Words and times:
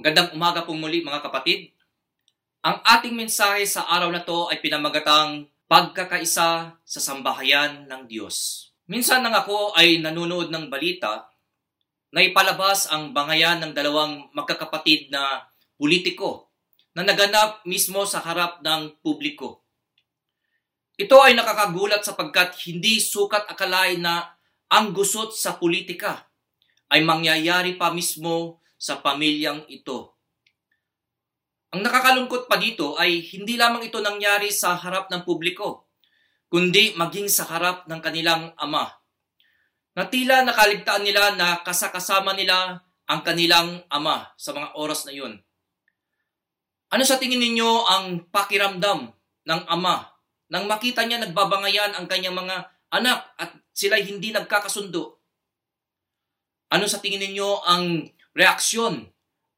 Magandang 0.00 0.32
umaga 0.32 0.64
pong 0.64 0.80
muli 0.80 1.04
mga 1.04 1.20
kapatid. 1.20 1.76
Ang 2.64 2.80
ating 2.88 3.12
mensahe 3.12 3.68
sa 3.68 3.84
araw 3.84 4.08
na 4.08 4.24
to 4.24 4.48
ay 4.48 4.56
pinamagatang 4.64 5.44
pagkakaisa 5.68 6.72
sa 6.72 7.00
sambahayan 7.04 7.84
ng 7.84 8.08
Diyos. 8.08 8.64
Minsan 8.88 9.20
nang 9.20 9.36
ako 9.36 9.76
ay 9.76 10.00
nanonood 10.00 10.48
ng 10.48 10.72
balita 10.72 11.28
na 12.16 12.24
ipalabas 12.24 12.88
ang 12.88 13.12
bangayan 13.12 13.60
ng 13.60 13.76
dalawang 13.76 14.32
magkakapatid 14.32 15.12
na 15.12 15.44
politiko 15.76 16.48
na 16.96 17.04
naganap 17.04 17.60
mismo 17.68 18.08
sa 18.08 18.24
harap 18.24 18.64
ng 18.64 19.04
publiko. 19.04 19.68
Ito 20.96 21.28
ay 21.28 21.36
nakakagulat 21.36 22.08
sapagkat 22.08 22.56
hindi 22.64 23.04
sukat 23.04 23.52
akalain 23.52 24.00
na 24.00 24.32
ang 24.72 24.96
gusot 24.96 25.36
sa 25.36 25.60
politika 25.60 26.24
ay 26.88 27.04
mangyayari 27.04 27.76
pa 27.76 27.92
mismo 27.92 28.59
sa 28.80 29.04
pamilyang 29.04 29.68
ito. 29.68 30.16
Ang 31.76 31.84
nakakalungkot 31.84 32.48
pa 32.48 32.56
dito 32.56 32.96
ay 32.96 33.20
hindi 33.36 33.60
lamang 33.60 33.86
ito 33.86 34.00
nangyari 34.00 34.48
sa 34.48 34.74
harap 34.74 35.12
ng 35.12 35.22
publiko, 35.22 35.92
kundi 36.48 36.96
maging 36.96 37.28
sa 37.28 37.46
harap 37.46 37.84
ng 37.86 38.00
kanilang 38.00 38.56
ama. 38.56 38.88
Na 39.94 40.08
tila 40.08 40.42
nakaligtaan 40.42 41.04
nila 41.04 41.36
na 41.36 41.60
kasakasama 41.60 42.32
nila 42.32 42.80
ang 43.04 43.20
kanilang 43.20 43.84
ama 43.92 44.32
sa 44.34 44.56
mga 44.56 44.74
oras 44.74 45.04
na 45.06 45.12
yun. 45.14 45.38
Ano 46.90 47.06
sa 47.06 47.22
tingin 47.22 47.38
ninyo 47.38 47.70
ang 47.86 48.04
pakiramdam 48.34 49.14
ng 49.46 49.62
ama 49.70 50.10
nang 50.50 50.66
makita 50.66 51.06
niya 51.06 51.22
nagbabangayan 51.22 51.94
ang 51.94 52.10
kanyang 52.10 52.34
mga 52.34 52.66
anak 52.90 53.30
at 53.38 53.54
sila 53.70 53.94
hindi 53.94 54.34
nagkakasundo? 54.34 55.22
Ano 56.70 56.86
sa 56.90 56.98
tingin 56.98 57.22
ninyo 57.22 57.50
ang 57.62 58.10
reaksyon 58.36 59.08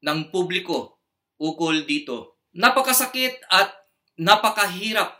ng 0.02 0.18
publiko 0.32 0.98
ukol 1.38 1.84
dito? 1.84 2.40
Napakasakit 2.52 3.48
at 3.48 3.72
napakahirap 4.20 5.16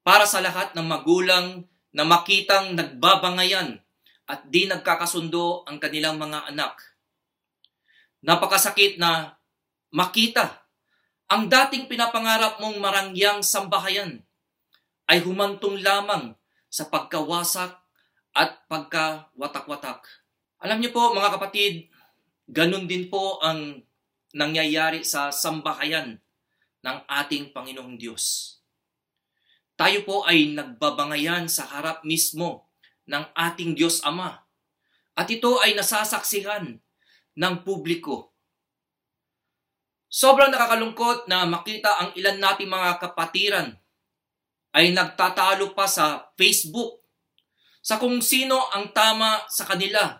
para 0.00 0.24
sa 0.24 0.40
lahat 0.40 0.72
ng 0.72 0.86
magulang 0.86 1.68
na 1.92 2.06
makitang 2.06 2.72
nagbabangayan 2.72 3.82
at 4.30 4.46
di 4.46 4.70
nagkakasundo 4.70 5.66
ang 5.66 5.82
kanilang 5.82 6.16
mga 6.16 6.54
anak. 6.54 6.78
Napakasakit 8.22 8.96
na 8.96 9.34
makita 9.90 10.60
ang 11.30 11.46
dating 11.46 11.86
pinapangarap 11.86 12.58
mong 12.58 12.74
marangyang 12.82 13.38
sambahayan 13.38 14.18
ay 15.06 15.22
humantong 15.22 15.78
lamang 15.78 16.34
sa 16.66 16.86
pagkawasak 16.90 17.74
at 18.34 18.62
pagkawatak-watak. 18.70 20.06
Alam 20.62 20.82
niyo 20.82 20.90
po 20.90 21.14
mga 21.14 21.34
kapatid, 21.38 21.90
ganun 22.50 22.90
din 22.90 23.06
po 23.06 23.38
ang 23.38 23.78
nangyayari 24.34 25.06
sa 25.06 25.30
sambahayan 25.30 26.18
ng 26.82 26.98
ating 27.06 27.54
Panginoong 27.54 27.94
Diyos. 27.94 28.56
Tayo 29.78 30.02
po 30.04 30.26
ay 30.26 30.52
nagbabangayan 30.52 31.46
sa 31.46 31.64
harap 31.70 32.02
mismo 32.04 32.68
ng 33.06 33.24
ating 33.32 33.78
Diyos 33.78 34.02
Ama. 34.04 34.44
At 35.16 35.30
ito 35.30 35.62
ay 35.62 35.78
nasasaksihan 35.78 36.76
ng 37.38 37.54
publiko. 37.64 38.34
Sobrang 40.10 40.50
nakakalungkot 40.50 41.30
na 41.30 41.46
makita 41.46 41.96
ang 42.02 42.10
ilan 42.18 42.38
nating 42.42 42.68
mga 42.68 42.98
kapatiran 42.98 43.78
ay 44.74 44.90
nagtatalo 44.90 45.70
pa 45.72 45.86
sa 45.86 46.34
Facebook 46.34 47.00
sa 47.80 47.96
kung 47.96 48.20
sino 48.20 48.60
ang 48.76 48.92
tama 48.92 49.48
sa 49.48 49.64
kanila, 49.64 50.19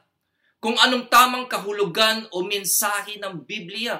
kung 0.60 0.76
anong 0.76 1.08
tamang 1.08 1.48
kahulugan 1.48 2.28
o 2.36 2.44
mensahe 2.44 3.16
ng 3.16 3.48
Biblia. 3.48 3.96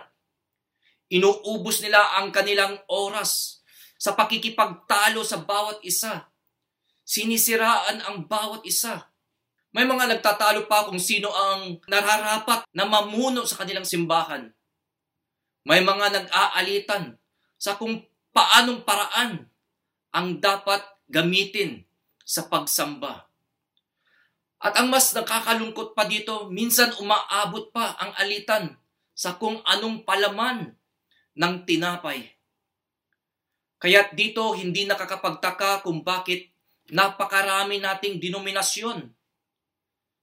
Inuubos 1.11 1.81
nila 1.81 2.21
ang 2.21 2.29
kanilang 2.31 2.77
oras 2.87 3.65
sa 3.97 4.13
pakikipagtalo 4.13 5.25
sa 5.25 5.41
bawat 5.41 5.81
isa. 5.83 6.29
Sinisiraan 7.03 8.05
ang 8.05 8.29
bawat 8.29 8.63
isa. 8.69 9.11
May 9.73 9.89
mga 9.89 10.07
nagtatalo 10.07 10.69
pa 10.69 10.87
kung 10.87 11.01
sino 11.01 11.33
ang 11.33 11.81
nararapat 11.89 12.69
na 12.77 12.85
mamuno 12.87 13.43
sa 13.49 13.59
kanilang 13.59 13.89
simbahan. 13.89 14.53
May 15.65 15.83
mga 15.83 16.07
nag-aalitan 16.15 17.17
sa 17.57 17.75
kung 17.81 18.05
paanong 18.31 18.83
paraan 18.83 19.47
ang 20.11 20.29
dapat 20.43 20.83
gamitin 21.07 21.87
sa 22.23 22.47
pagsamba. 22.47 23.30
At 24.61 24.77
ang 24.77 24.93
mas 24.93 25.17
nakakalungkot 25.17 25.97
pa 25.97 26.05
dito, 26.05 26.53
minsan 26.53 26.93
umaabot 27.01 27.73
pa 27.73 27.97
ang 27.97 28.13
alitan 28.21 28.77
sa 29.17 29.41
kung 29.41 29.65
anong 29.65 30.05
palaman 30.05 30.77
ng 31.33 31.55
tinapay. 31.65 32.29
Kaya 33.81 34.13
dito 34.13 34.53
hindi 34.53 34.85
nakakapagtaka 34.85 35.81
kung 35.81 36.05
bakit 36.05 36.53
napakarami 36.93 37.81
nating 37.81 38.21
denominasyon 38.21 39.09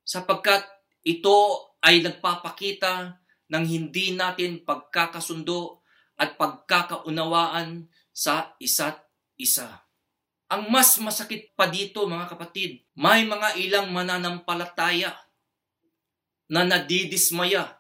sapagkat 0.06 0.62
ito 1.02 1.38
ay 1.82 2.06
nagpapakita 2.06 3.18
ng 3.50 3.64
hindi 3.66 4.14
natin 4.14 4.62
pagkakasundo 4.62 5.82
at 6.20 6.38
pagkakaunawaan 6.38 7.90
sa 8.14 8.54
isa't 8.62 9.02
isa. 9.40 9.87
Ang 10.48 10.72
mas 10.72 10.96
masakit 11.04 11.52
pa 11.60 11.68
dito 11.68 12.08
mga 12.08 12.32
kapatid, 12.32 12.80
may 12.96 13.28
mga 13.28 13.60
ilang 13.60 13.92
mananampalataya 13.92 15.12
na 16.48 16.64
nadidismaya 16.64 17.76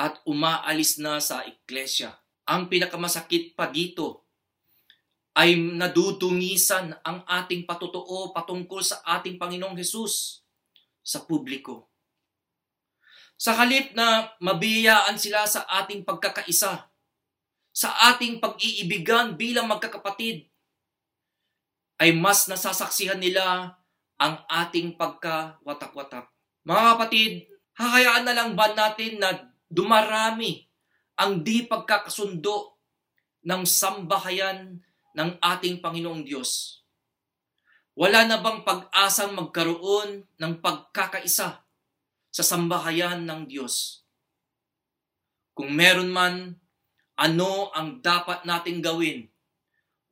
at 0.00 0.16
umaalis 0.24 0.96
na 0.96 1.20
sa 1.20 1.44
iglesia. 1.44 2.16
Ang 2.48 2.72
pinakamasakit 2.72 3.52
pa 3.52 3.68
dito 3.68 4.24
ay 5.36 5.52
nadudungisan 5.52 6.96
ang 7.04 7.20
ating 7.28 7.68
patotoo 7.68 8.32
patungkol 8.32 8.80
sa 8.80 9.04
ating 9.04 9.36
Panginoong 9.36 9.76
Hesus 9.76 10.40
sa 11.04 11.28
publiko. 11.28 11.92
Sa 13.36 13.52
halip 13.52 13.92
na 13.92 14.32
mabiyayaan 14.40 15.20
sila 15.20 15.44
sa 15.44 15.68
ating 15.68 16.08
pagkakaisa, 16.08 16.88
sa 17.68 17.88
ating 18.08 18.40
pag-iibigan 18.40 19.36
bilang 19.36 19.68
magkakapatid, 19.68 20.48
ay 21.96 22.12
mas 22.12 22.44
nasasaksihan 22.48 23.20
nila 23.20 23.76
ang 24.16 24.34
ating 24.48 24.96
pagkawatak-watak. 24.96 26.28
Mga 26.64 26.82
kapatid, 26.92 27.32
hakayaan 27.76 28.24
na 28.24 28.36
lang 28.36 28.50
ba 28.56 28.72
natin 28.72 29.20
na 29.20 29.52
dumarami 29.68 30.64
ang 31.16 31.40
di 31.40 31.64
pagkakasundo 31.64 32.76
ng 33.46 33.62
sambahayan 33.64 34.80
ng 35.16 35.30
ating 35.40 35.80
Panginoong 35.80 36.24
Diyos? 36.24 36.82
Wala 37.96 38.28
na 38.28 38.44
bang 38.44 38.60
pag-asang 38.60 39.32
magkaroon 39.32 40.28
ng 40.36 40.52
pagkakaisa 40.60 41.64
sa 42.28 42.42
sambahayan 42.44 43.24
ng 43.24 43.48
Diyos? 43.48 44.04
Kung 45.56 45.72
meron 45.72 46.12
man, 46.12 46.60
ano 47.16 47.72
ang 47.72 48.04
dapat 48.04 48.44
nating 48.44 48.84
gawin 48.84 49.32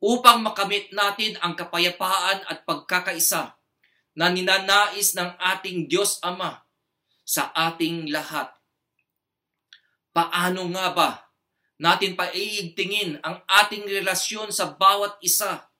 upang 0.05 0.45
makamit 0.45 0.93
natin 0.93 1.33
ang 1.41 1.57
kapayapaan 1.57 2.45
at 2.45 2.61
pagkakaisa 2.61 3.57
na 4.13 4.29
ninanais 4.29 5.17
ng 5.17 5.33
ating 5.41 5.89
Diyos 5.89 6.21
Ama 6.21 6.61
sa 7.25 7.49
ating 7.49 8.13
lahat. 8.13 8.53
Paano 10.13 10.69
nga 10.77 10.93
ba 10.93 11.09
natin 11.81 12.13
paiigtingin 12.13 13.17
ang 13.25 13.41
ating 13.49 13.89
relasyon 13.89 14.53
sa 14.53 14.77
bawat 14.77 15.17
isa? 15.25 15.73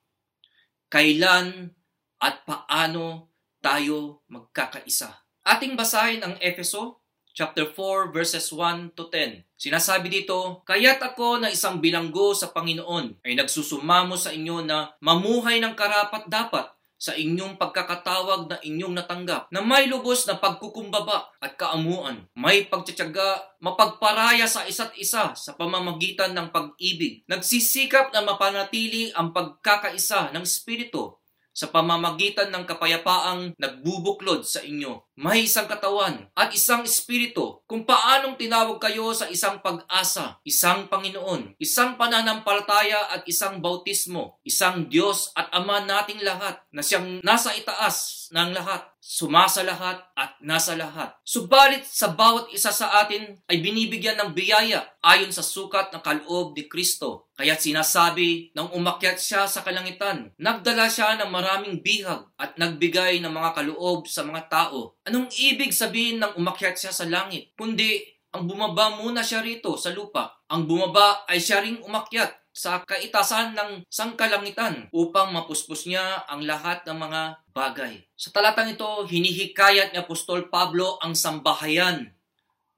Kailan 0.90 1.70
at 2.18 2.42
paano 2.42 3.30
tayo 3.62 4.26
magkakaisa? 4.26 5.22
Ating 5.46 5.78
basahin 5.78 6.26
ang 6.26 6.34
Efeso 6.42 7.05
chapter 7.36 7.68
4 7.68 8.16
verses 8.16 8.48
1 8.48 8.96
to 8.96 9.12
10. 9.12 9.44
Sinasabi 9.60 10.08
dito, 10.08 10.64
Kaya't 10.64 11.04
ako 11.04 11.44
na 11.44 11.52
isang 11.52 11.84
bilanggo 11.84 12.32
sa 12.32 12.48
Panginoon 12.48 13.20
ay 13.20 13.36
nagsusumamo 13.36 14.16
sa 14.16 14.32
inyo 14.32 14.64
na 14.64 14.96
mamuhay 15.04 15.60
ng 15.60 15.76
karapat 15.76 16.24
dapat 16.32 16.72
sa 16.96 17.12
inyong 17.12 17.60
pagkakatawag 17.60 18.48
na 18.48 18.56
inyong 18.64 18.96
natanggap 18.96 19.52
na 19.52 19.60
may 19.60 19.84
lubos 19.84 20.24
na 20.24 20.40
pagkukumbaba 20.40 21.28
at 21.44 21.52
kaamuan, 21.60 22.24
may 22.32 22.64
pagtsatsaga, 22.64 23.60
mapagparaya 23.60 24.48
sa 24.48 24.64
isa't 24.64 24.96
isa 24.96 25.36
sa 25.36 25.50
pamamagitan 25.60 26.32
ng 26.32 26.48
pag-ibig, 26.48 27.20
nagsisikap 27.28 28.16
na 28.16 28.24
mapanatili 28.24 29.12
ang 29.12 29.36
pagkakaisa 29.36 30.32
ng 30.32 30.40
Espiritu 30.40 31.20
sa 31.56 31.72
pamamagitan 31.72 32.52
ng 32.52 32.68
kapayapaang 32.68 33.56
nagbubuklod 33.56 34.44
sa 34.44 34.60
inyo. 34.60 35.00
May 35.16 35.48
isang 35.48 35.64
katawan 35.64 36.28
at 36.36 36.52
isang 36.52 36.84
espiritu 36.84 37.64
kung 37.64 37.88
paanong 37.88 38.36
tinawag 38.36 38.76
kayo 38.76 39.16
sa 39.16 39.32
isang 39.32 39.64
pag-asa, 39.64 40.36
isang 40.44 40.92
Panginoon, 40.92 41.56
isang 41.56 41.96
pananampalataya 41.96 43.16
at 43.16 43.24
isang 43.24 43.64
bautismo, 43.64 44.36
isang 44.44 44.92
Diyos 44.92 45.32
at 45.32 45.48
Ama 45.56 45.88
nating 45.88 46.20
lahat 46.20 46.60
na 46.68 46.84
siyang 46.84 47.24
nasa 47.24 47.56
itaas 47.56 48.28
ng 48.36 48.52
lahat 48.52 48.84
sumasalahat 49.06 50.02
at 50.18 50.34
nasa 50.42 50.74
lahat. 50.74 51.14
Subalit 51.22 51.86
sa 51.86 52.10
bawat 52.10 52.50
isa 52.50 52.74
sa 52.74 52.90
atin 53.06 53.38
ay 53.46 53.62
binibigyan 53.62 54.18
ng 54.18 54.34
biyaya 54.34 54.82
ayon 54.98 55.30
sa 55.30 55.46
sukat 55.46 55.94
ng 55.94 56.02
kaloob 56.02 56.58
ni 56.58 56.66
Kristo. 56.66 57.30
Kaya't 57.38 57.62
sinasabi 57.62 58.50
nang 58.58 58.74
umakyat 58.74 59.22
siya 59.22 59.46
sa 59.46 59.62
kalangitan, 59.62 60.34
nagdala 60.42 60.90
siya 60.90 61.14
ng 61.22 61.30
maraming 61.30 61.78
bihag 61.86 62.26
at 62.34 62.58
nagbigay 62.58 63.22
ng 63.22 63.30
mga 63.30 63.62
kaloob 63.62 64.10
sa 64.10 64.26
mga 64.26 64.50
tao. 64.50 64.98
Anong 65.06 65.30
ibig 65.38 65.70
sabihin 65.70 66.18
ng 66.18 66.34
umakyat 66.34 66.74
siya 66.74 66.90
sa 66.90 67.06
langit? 67.06 67.54
Kundi 67.54 68.02
ang 68.34 68.50
bumaba 68.50 68.98
muna 68.98 69.22
siya 69.22 69.38
rito 69.40 69.78
sa 69.78 69.94
lupa. 69.94 70.42
Ang 70.50 70.66
bumaba 70.66 71.24
ay 71.30 71.38
siya 71.38 71.62
ring 71.62 71.78
umakyat 71.80 72.34
sa 72.56 72.80
kaitasan 72.88 73.52
ng 73.52 73.84
sangkalangitan 73.92 74.88
upang 74.88 75.28
mapuspos 75.28 75.84
niya 75.84 76.24
ang 76.24 76.40
lahat 76.40 76.88
ng 76.88 76.96
mga 76.96 77.22
bagay. 77.52 78.00
Sa 78.16 78.32
talatang 78.32 78.72
ito, 78.72 79.04
hinihikayat 79.04 79.92
ni 79.92 80.00
Apostol 80.00 80.48
Pablo 80.48 80.96
ang 81.04 81.12
sambahayan 81.12 82.16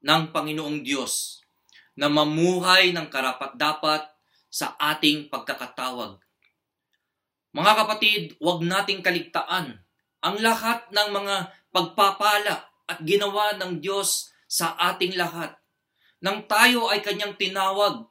ng 0.03 0.21
Panginoong 0.35 0.83
Diyos 0.83 1.39
na 1.95 2.11
mamuhay 2.11 2.91
ng 2.91 3.07
karapat-dapat 3.07 4.03
sa 4.51 4.75
ating 4.75 5.31
pagkakatawag. 5.31 6.19
Mga 7.55 7.71
kapatid, 7.79 8.23
huwag 8.43 8.59
nating 8.67 8.99
kaligtaan 8.99 9.79
ang 10.19 10.35
lahat 10.43 10.91
ng 10.91 11.07
mga 11.15 11.55
pagpapala 11.71 12.67
at 12.83 12.99
ginawa 13.07 13.55
ng 13.55 13.79
Diyos 13.79 14.35
sa 14.43 14.75
ating 14.75 15.15
lahat. 15.15 15.55
Nang 16.19 16.43
tayo 16.51 16.91
ay 16.91 16.99
kanyang 16.99 17.39
tinawag, 17.39 18.03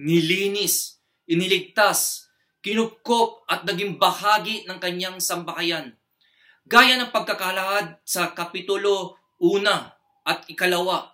nilinis, 0.00 1.01
iniligtas, 1.26 2.30
kinupkop 2.62 3.46
at 3.50 3.66
naging 3.66 3.98
bahagi 3.98 4.64
ng 4.66 4.78
kanyang 4.78 5.18
sambahayan. 5.18 5.94
Gaya 6.62 6.94
ng 6.98 7.10
pagkakalahad 7.10 7.98
sa 8.06 8.30
Kapitulo 8.30 9.18
1 9.42 9.66
at 10.22 10.46
ikalawa. 10.46 11.10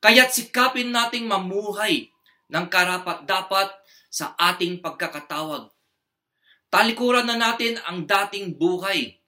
Kaya't 0.00 0.32
sikapin 0.32 0.88
nating 0.88 1.28
mamuhay 1.28 2.08
ng 2.48 2.66
karapat-dapat 2.68 3.68
sa 4.08 4.32
ating 4.40 4.80
pagkakatawag. 4.80 5.68
Talikuran 6.72 7.28
na 7.28 7.36
natin 7.36 7.78
ang 7.84 8.08
dating 8.08 8.56
buhay 8.56 9.20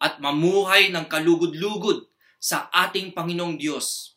at 0.00 0.22
mamuhay 0.22 0.88
ng 0.94 1.06
kalugod-lugod 1.10 2.06
sa 2.36 2.70
ating 2.70 3.10
Panginoong 3.10 3.58
Diyos. 3.58 4.16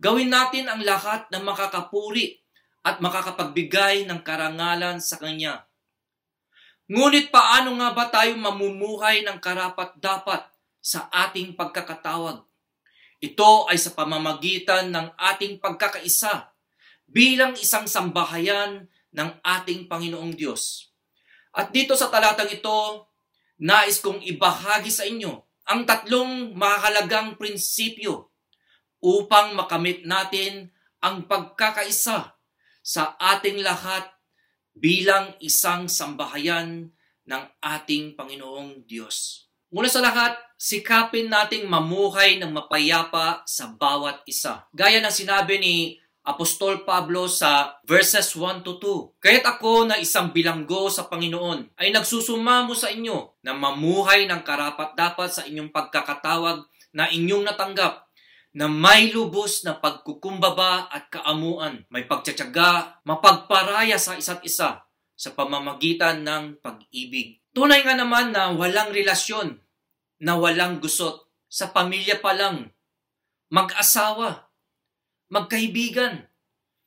Gawin 0.00 0.32
natin 0.32 0.68
ang 0.68 0.80
lahat 0.80 1.28
na 1.32 1.40
makakapuri 1.40 2.45
at 2.86 3.02
makakapagbigay 3.02 4.06
ng 4.06 4.22
karangalan 4.22 5.02
sa 5.02 5.18
Kanya. 5.18 5.66
Ngunit 6.86 7.34
paano 7.34 7.74
nga 7.82 7.90
ba 7.90 8.06
tayo 8.06 8.38
mamumuhay 8.38 9.26
ng 9.26 9.42
karapat-dapat 9.42 10.46
sa 10.78 11.10
ating 11.10 11.58
pagkakatawag? 11.58 12.46
Ito 13.18 13.66
ay 13.66 13.74
sa 13.74 13.90
pamamagitan 13.90 14.94
ng 14.94 15.18
ating 15.18 15.58
pagkakaisa 15.58 16.54
bilang 17.10 17.58
isang 17.58 17.90
sambahayan 17.90 18.86
ng 19.10 19.30
ating 19.42 19.90
Panginoong 19.90 20.38
Diyos. 20.38 20.94
At 21.50 21.74
dito 21.74 21.98
sa 21.98 22.06
talatang 22.06 22.54
ito, 22.54 23.10
nais 23.58 23.98
kong 23.98 24.22
ibahagi 24.22 24.94
sa 24.94 25.02
inyo 25.02 25.42
ang 25.66 25.82
tatlong 25.82 26.54
mahalagang 26.54 27.34
prinsipyo 27.34 28.30
upang 29.02 29.58
makamit 29.58 30.06
natin 30.06 30.70
ang 31.02 31.26
pagkakaisa 31.26 32.35
sa 32.86 33.18
ating 33.18 33.66
lahat 33.66 34.06
bilang 34.70 35.34
isang 35.42 35.90
sambahayan 35.90 36.94
ng 37.26 37.42
ating 37.58 38.14
Panginoong 38.14 38.86
Diyos. 38.86 39.50
Muna 39.74 39.90
sa 39.90 39.98
lahat, 39.98 40.38
sikapin 40.54 41.26
nating 41.26 41.66
mamuhay 41.66 42.38
ng 42.38 42.54
mapayapa 42.54 43.42
sa 43.42 43.74
bawat 43.74 44.22
isa. 44.30 44.70
Gaya 44.70 45.02
ng 45.02 45.10
sinabi 45.10 45.58
ni 45.58 45.76
Apostol 46.26 46.86
Pablo 46.86 47.26
sa 47.26 47.78
verses 47.82 48.34
1 48.38 48.62
to 48.62 48.78
2. 48.78 49.18
Kaya't 49.18 49.46
ako 49.58 49.90
na 49.90 49.98
isang 49.98 50.30
bilanggo 50.30 50.86
sa 50.86 51.10
Panginoon 51.10 51.78
ay 51.78 51.90
nagsusumamo 51.90 52.74
sa 52.78 52.90
inyo 52.90 53.42
na 53.42 53.54
mamuhay 53.54 54.30
ng 54.30 54.42
karapat 54.46 54.94
dapat 54.94 55.30
sa 55.30 55.42
inyong 55.42 55.74
pagkakatawag 55.74 56.62
na 56.94 57.10
inyong 57.10 57.46
natanggap 57.46 58.05
na 58.56 58.72
may 58.72 59.12
lubos 59.12 59.68
na 59.68 59.76
pagkukumbaba 59.76 60.88
at 60.88 61.12
kaamuan, 61.12 61.84
may 61.92 62.08
pagtsatsaga, 62.08 63.04
mapagparaya 63.04 64.00
sa 64.00 64.16
isa't 64.16 64.40
isa 64.48 64.80
sa 65.12 65.30
pamamagitan 65.36 66.24
ng 66.24 66.64
pag-ibig. 66.64 67.44
Tunay 67.52 67.84
nga 67.84 67.92
naman 67.92 68.32
na 68.32 68.56
walang 68.56 68.96
relasyon, 68.96 69.60
na 70.24 70.40
walang 70.40 70.80
gusot, 70.80 71.28
sa 71.52 71.68
pamilya 71.68 72.16
pa 72.16 72.32
lang, 72.32 72.72
mag-asawa, 73.52 74.48
magkaibigan, 75.28 76.24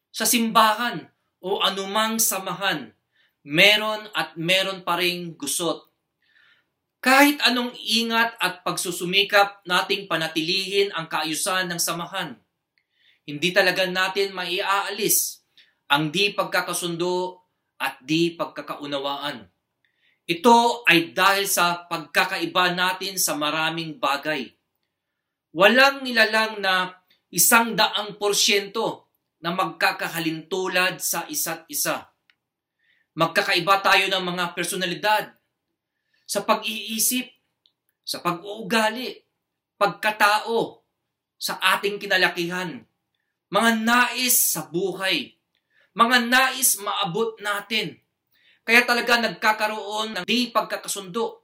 sa 0.10 0.26
simbahan 0.26 1.06
o 1.38 1.62
anumang 1.62 2.18
samahan, 2.18 2.98
meron 3.46 4.10
at 4.18 4.34
meron 4.42 4.82
pa 4.82 4.98
ring 4.98 5.38
gusot 5.38 5.89
kahit 7.00 7.40
anong 7.48 7.72
ingat 7.80 8.36
at 8.44 8.60
pagsusumikap 8.60 9.64
nating 9.64 10.04
panatilihin 10.12 10.92
ang 10.92 11.08
kaayusan 11.08 11.72
ng 11.72 11.80
samahan, 11.80 12.36
hindi 13.24 13.56
talaga 13.56 13.88
natin 13.88 14.36
maiaalis 14.36 15.40
ang 15.88 16.12
di 16.12 16.36
pagkakasundo 16.36 17.40
at 17.80 18.04
di 18.04 18.36
pagkakaunawaan. 18.36 19.48
Ito 20.30 20.86
ay 20.86 21.16
dahil 21.16 21.48
sa 21.48 21.88
pagkakaiba 21.88 22.76
natin 22.76 23.16
sa 23.18 23.34
maraming 23.34 23.98
bagay. 23.98 24.52
Walang 25.56 26.06
nilalang 26.06 26.62
na 26.62 26.94
isang 27.34 27.74
daang 27.74 28.20
porsyento 28.20 29.10
na 29.40 29.56
magkakahalintulad 29.56 31.00
sa 31.02 31.26
isa't 31.32 31.66
isa. 31.72 32.12
Magkakaiba 33.16 33.82
tayo 33.82 34.06
ng 34.12 34.24
mga 34.36 34.46
personalidad, 34.54 35.39
sa 36.30 36.46
pag-iisip, 36.46 37.26
sa 38.06 38.22
pag-uugali, 38.22 39.18
pagkatao, 39.82 40.86
sa 41.42 41.58
ating 41.74 41.98
kinalakihan, 41.98 42.86
mga 43.50 43.72
nais 43.82 44.38
sa 44.38 44.70
buhay, 44.70 45.34
mga 45.98 46.30
nais 46.30 46.78
maabot 46.78 47.34
natin. 47.42 47.98
Kaya 48.62 48.86
talaga 48.86 49.18
nagkakaroon 49.18 50.22
ng 50.22 50.26
di 50.30 50.54
pagkakasundo 50.54 51.42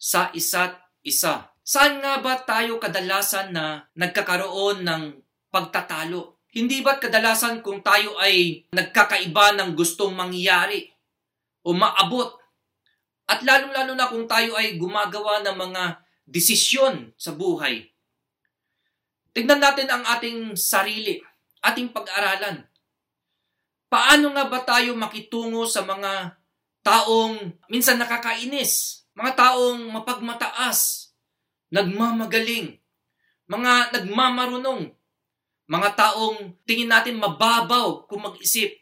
sa 0.00 0.32
isa't 0.32 1.04
isa. 1.04 1.52
Saan 1.60 2.00
nga 2.00 2.24
ba 2.24 2.40
tayo 2.40 2.80
kadalasan 2.80 3.52
na 3.52 3.84
nagkakaroon 3.92 4.88
ng 4.88 5.02
pagtatalo? 5.52 6.40
Hindi 6.48 6.80
ba't 6.80 7.04
kadalasan 7.04 7.60
kung 7.60 7.84
tayo 7.84 8.16
ay 8.16 8.64
nagkakaiba 8.72 9.52
ng 9.60 9.76
gustong 9.76 10.16
mangyari 10.16 10.88
o 11.60 11.76
maabot 11.76 12.37
at 13.28 13.44
lalong-lalo 13.44 13.92
na 13.92 14.08
kung 14.08 14.24
tayo 14.24 14.56
ay 14.56 14.80
gumagawa 14.80 15.44
ng 15.44 15.56
mga 15.56 15.82
desisyon 16.24 17.12
sa 17.20 17.36
buhay. 17.36 17.84
Tignan 19.36 19.60
natin 19.60 19.88
ang 19.92 20.02
ating 20.16 20.56
sarili, 20.56 21.20
ating 21.60 21.92
pag-aralan. 21.92 22.64
Paano 23.92 24.32
nga 24.32 24.44
ba 24.48 24.60
tayo 24.64 24.96
makitungo 24.96 25.68
sa 25.68 25.84
mga 25.84 26.40
taong 26.80 27.52
minsan 27.68 28.00
nakakainis, 28.00 29.04
mga 29.12 29.36
taong 29.36 29.92
mapagmataas, 29.92 31.12
nagmamagaling, 31.68 32.80
mga 33.44 33.92
nagmamarunong, 33.92 34.92
mga 35.68 35.88
taong 35.96 36.56
tingin 36.64 36.88
natin 36.88 37.20
mababaw 37.20 38.08
kung 38.08 38.24
mag-isip, 38.24 38.77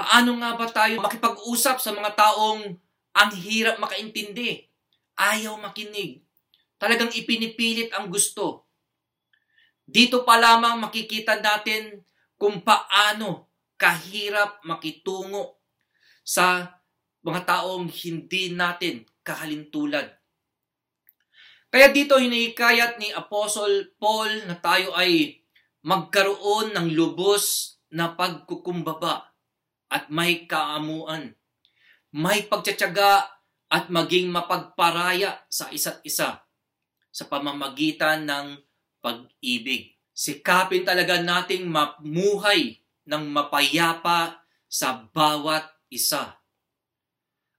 Paano 0.00 0.32
nga 0.40 0.56
ba 0.56 0.64
tayo 0.64 0.96
makipag-usap 1.04 1.76
sa 1.76 1.92
mga 1.92 2.16
taong 2.16 2.72
ang 3.12 3.32
hirap 3.36 3.76
makaintindi, 3.76 4.64
ayaw 5.12 5.60
makinig, 5.60 6.24
talagang 6.80 7.12
ipinipilit 7.12 7.92
ang 7.92 8.08
gusto. 8.08 8.64
Dito 9.84 10.24
pa 10.24 10.40
lamang 10.40 10.80
makikita 10.80 11.36
natin 11.44 12.00
kung 12.40 12.64
paano 12.64 13.52
kahirap 13.76 14.64
makitungo 14.64 15.60
sa 16.24 16.80
mga 17.20 17.44
taong 17.44 17.92
hindi 17.92 18.56
natin 18.56 19.04
kahalintulad. 19.20 20.16
Kaya 21.68 21.92
dito 21.92 22.16
hinihikayat 22.16 22.96
ni 22.96 23.12
Apostle 23.12 23.92
Paul 24.00 24.48
na 24.48 24.56
tayo 24.56 24.96
ay 24.96 25.44
magkaroon 25.84 26.72
ng 26.72 26.88
lubos 26.96 27.76
na 27.92 28.16
pagkukumbaba 28.16 29.29
at 29.90 30.06
may 30.08 30.46
kaamuan, 30.46 31.34
may 32.14 32.46
pagtsatsaga 32.46 33.26
at 33.70 33.90
maging 33.90 34.30
mapagparaya 34.30 35.42
sa 35.50 35.70
isa't 35.70 36.02
isa 36.06 36.42
sa 37.10 37.24
pamamagitan 37.26 38.26
ng 38.26 38.46
pag-ibig. 39.02 39.98
Sikapin 40.14 40.86
talaga 40.86 41.18
nating 41.18 41.66
mamuhay 41.66 42.78
ng 43.06 43.24
mapayapa 43.30 44.42
sa 44.70 45.10
bawat 45.10 45.66
isa. 45.90 46.38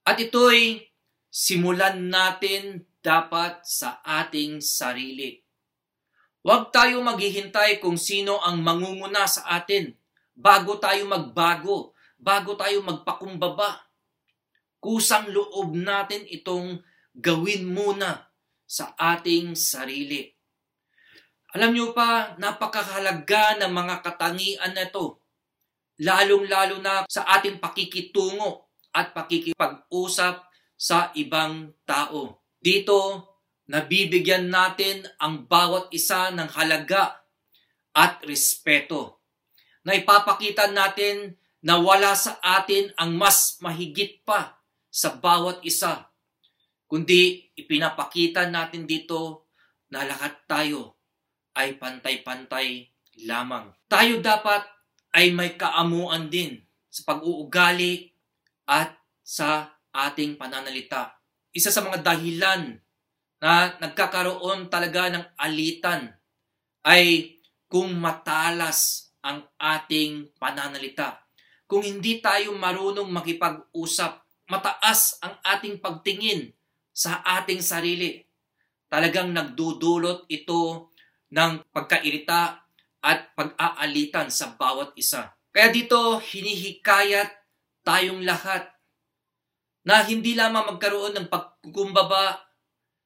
At 0.07 0.17
ito'y 0.19 0.87
simulan 1.27 2.07
natin 2.07 2.87
dapat 3.03 3.65
sa 3.65 3.99
ating 4.03 4.63
sarili. 4.63 5.41
Huwag 6.41 6.73
tayo 6.73 7.01
maghihintay 7.05 7.77
kung 7.83 7.97
sino 7.97 8.41
ang 8.41 8.65
mangunguna 8.65 9.29
sa 9.29 9.45
atin 9.61 9.93
bago 10.33 10.77
tayo 10.81 11.05
magbago, 11.05 11.90
bago 12.21 12.53
tayo 12.53 12.85
magpakumbaba. 12.85 13.81
Kusang 14.77 15.33
loob 15.33 15.73
natin 15.73 16.21
itong 16.29 16.81
gawin 17.17 17.65
muna 17.65 18.29
sa 18.65 18.93
ating 18.93 19.57
sarili. 19.57 20.29
Alam 21.51 21.75
niyo 21.75 21.91
pa, 21.91 22.39
napakahalaga 22.39 23.59
ng 23.59 23.71
mga 23.73 23.95
katangian 23.99 24.71
na 24.71 24.87
ito, 24.87 25.19
lalong-lalo 25.99 26.79
na 26.79 27.03
sa 27.11 27.27
ating 27.35 27.59
pakikitungo 27.59 28.71
at 28.95 29.11
pakikipag-usap 29.11 30.47
sa 30.79 31.11
ibang 31.19 31.75
tao. 31.83 32.47
Dito, 32.55 33.27
nabibigyan 33.67 34.47
natin 34.47 35.03
ang 35.19 35.43
bawat 35.45 35.91
isa 35.91 36.31
ng 36.31 36.47
halaga 36.55 37.19
at 37.91 38.23
respeto. 38.23 39.19
Na 39.83 39.91
ipapakita 39.91 40.71
natin 40.71 41.35
na 41.61 41.77
wala 41.77 42.17
sa 42.17 42.41
atin 42.41 42.89
ang 42.97 43.13
mas 43.17 43.61
mahigit 43.61 44.25
pa 44.25 44.57
sa 44.89 45.13
bawat 45.15 45.61
isa. 45.61 46.09
Kundi 46.89 47.53
ipinapakita 47.55 48.49
natin 48.49 48.83
dito 48.83 49.47
na 49.93 50.03
lahat 50.03 50.43
tayo 50.49 50.99
ay 51.55 51.77
pantay-pantay 51.77 52.91
lamang. 53.23 53.71
Tayo 53.87 54.19
dapat 54.19 54.63
ay 55.15 55.31
may 55.31 55.55
kaamuan 55.55 56.31
din 56.31 56.59
sa 56.91 57.15
pag-uugali 57.15 58.11
at 58.67 58.95
sa 59.23 59.79
ating 59.91 60.35
pananalita. 60.35 61.19
Isa 61.51 61.71
sa 61.71 61.83
mga 61.83 62.03
dahilan 62.03 62.79
na 63.43 63.75
nagkakaroon 63.79 64.71
talaga 64.71 65.11
ng 65.11 65.25
alitan 65.35 66.11
ay 66.87 67.37
kung 67.67 67.95
matalas 67.99 69.11
ang 69.23 69.43
ating 69.59 70.31
pananalita. 70.35 71.23
Kung 71.71 71.87
hindi 71.87 72.19
tayo 72.19 72.51
marunong 72.51 73.07
makipag-usap, 73.07 74.19
mataas 74.51 75.15
ang 75.23 75.39
ating 75.39 75.79
pagtingin 75.79 76.51
sa 76.91 77.23
ating 77.23 77.63
sarili. 77.63 78.19
Talagang 78.91 79.31
nagdudulot 79.31 80.27
ito 80.27 80.91
ng 81.31 81.71
pagkairita 81.71 82.67
at 83.07 83.31
pag-aalitan 83.39 84.27
sa 84.27 84.51
bawat 84.51 84.91
isa. 84.99 85.31
Kaya 85.47 85.71
dito, 85.71 86.19
hinihikayat 86.19 87.31
tayong 87.87 88.19
lahat 88.27 88.67
na 89.87 90.03
hindi 90.03 90.35
lamang 90.35 90.75
magkaroon 90.75 91.15
ng 91.15 91.31
pagkukumbaba, 91.31 92.51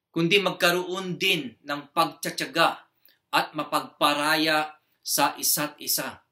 kundi 0.10 0.42
magkaroon 0.42 1.22
din 1.22 1.54
ng 1.62 1.94
pagtsatsaga 1.94 2.82
at 3.30 3.54
mapagparaya 3.54 4.74
sa 5.06 5.38
isa't 5.38 5.78
isa 5.78 6.25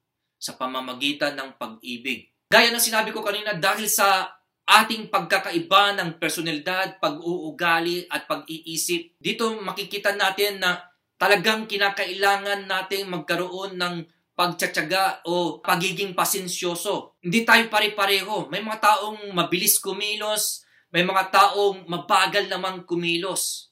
sa 0.43 0.59
pamamagitan 0.59 1.39
ng 1.39 1.55
pag-ibig. 1.55 2.27
Gaya 2.51 2.67
ng 2.75 2.83
sinabi 2.83 3.15
ko 3.15 3.23
kanina, 3.23 3.55
dahil 3.55 3.87
sa 3.87 4.27
ating 4.67 5.07
pagkakaiba 5.07 5.95
ng 5.95 6.19
personalidad, 6.19 6.99
pag-uugali 6.99 8.11
at 8.11 8.27
pag-iisip, 8.27 9.15
dito 9.23 9.55
makikita 9.63 10.11
natin 10.19 10.59
na 10.59 10.83
talagang 11.15 11.63
kinakailangan 11.63 12.67
nating 12.67 13.07
magkaroon 13.07 13.79
ng 13.79 13.95
pagtsatsaga 14.35 15.23
o 15.29 15.63
pagiging 15.63 16.11
pasensyoso. 16.11 17.15
Hindi 17.23 17.47
tayo 17.47 17.69
pare-pareho. 17.71 18.51
May 18.51 18.59
mga 18.59 18.81
taong 18.81 19.31
mabilis 19.31 19.79
kumilos, 19.79 20.67
may 20.91 21.07
mga 21.07 21.31
taong 21.31 21.87
mabagal 21.87 22.51
namang 22.51 22.83
kumilos. 22.83 23.71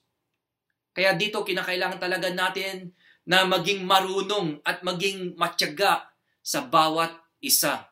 Kaya 0.96 1.16
dito 1.20 1.44
kinakailangan 1.44 2.00
talaga 2.00 2.30
natin 2.32 2.94
na 3.25 3.48
maging 3.48 3.84
marunong 3.86 4.60
at 4.66 4.84
maging 4.84 5.40
matyaga 5.40 6.11
sa 6.42 6.66
bawat 6.66 7.14
isa. 7.42 7.88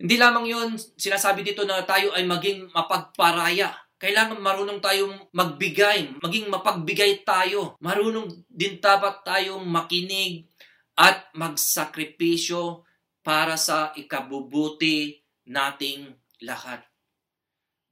Hindi 0.00 0.16
lamang 0.16 0.46
yon 0.48 0.68
sinasabi 0.76 1.44
dito 1.44 1.62
na 1.68 1.84
tayo 1.84 2.12
ay 2.16 2.24
maging 2.24 2.72
mapagparaya 2.72 3.72
kailangan 3.98 4.38
marunong 4.38 4.78
tayong 4.78 5.26
magbigay, 5.34 6.22
maging 6.22 6.46
mapagbigay 6.46 7.26
tayo. 7.26 7.74
Marunong 7.82 8.30
din 8.46 8.78
dapat 8.78 9.26
tayong 9.26 9.66
makinig 9.66 10.46
at 10.94 11.26
magsakripisyo 11.34 12.86
para 13.26 13.58
sa 13.58 13.90
ikabubuti 13.98 15.18
nating 15.50 16.14
lahat. 16.46 16.86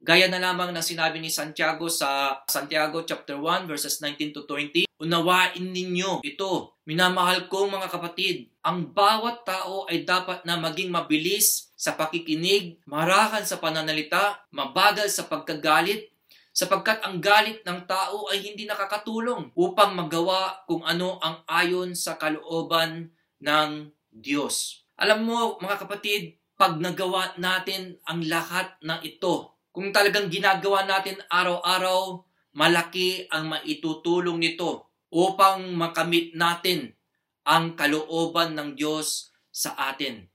Gaya 0.07 0.31
na 0.31 0.39
lamang 0.39 0.71
ng 0.71 0.79
sinabi 0.79 1.19
ni 1.19 1.27
Santiago 1.27 1.91
sa 1.91 2.39
Santiago 2.47 3.03
chapter 3.03 3.35
1 3.35 3.67
verses 3.67 3.99
19 3.99 4.39
to 4.39 4.47
20, 4.47 4.87
Unawain 5.03 5.59
ninyo 5.59 6.23
ito, 6.23 6.79
minamahal 6.87 7.51
kong 7.51 7.75
mga 7.75 7.91
kapatid, 7.91 8.47
ang 8.63 8.95
bawat 8.95 9.43
tao 9.43 9.83
ay 9.91 10.07
dapat 10.07 10.47
na 10.47 10.55
maging 10.55 10.95
mabilis 10.95 11.75
sa 11.75 11.99
pakikinig, 11.99 12.79
marahan 12.87 13.43
sa 13.43 13.59
pananalita, 13.59 14.47
mabagal 14.55 15.11
sa 15.11 15.27
pagkagalit, 15.27 16.07
sapagkat 16.55 17.03
ang 17.03 17.19
galit 17.19 17.67
ng 17.67 17.83
tao 17.83 18.31
ay 18.31 18.39
hindi 18.47 18.63
nakakatulong 18.63 19.51
upang 19.59 19.91
magawa 19.91 20.63
kung 20.71 20.87
ano 20.87 21.19
ang 21.19 21.43
ayon 21.51 21.91
sa 21.99 22.15
kalooban 22.15 23.11
ng 23.43 23.91
Diyos. 24.07 24.87
Alam 24.95 25.27
mo 25.27 25.59
mga 25.59 25.83
kapatid, 25.83 26.39
pag 26.55 26.79
nagawa 26.79 27.35
natin 27.35 27.99
ang 28.07 28.23
lahat 28.23 28.71
ng 28.79 29.03
ito, 29.03 29.56
kung 29.77 29.93
talagang 29.93 30.25
ginagawa 30.33 30.89
natin 30.89 31.21
araw-araw, 31.29 32.25
malaki 32.57 33.29
ang 33.29 33.53
maitutulong 33.53 34.41
nito 34.41 34.89
upang 35.13 35.69
makamit 35.77 36.33
natin 36.33 36.97
ang 37.45 37.77
kalooban 37.77 38.57
ng 38.57 38.73
Diyos 38.73 39.29
sa 39.53 39.77
atin. 39.93 40.25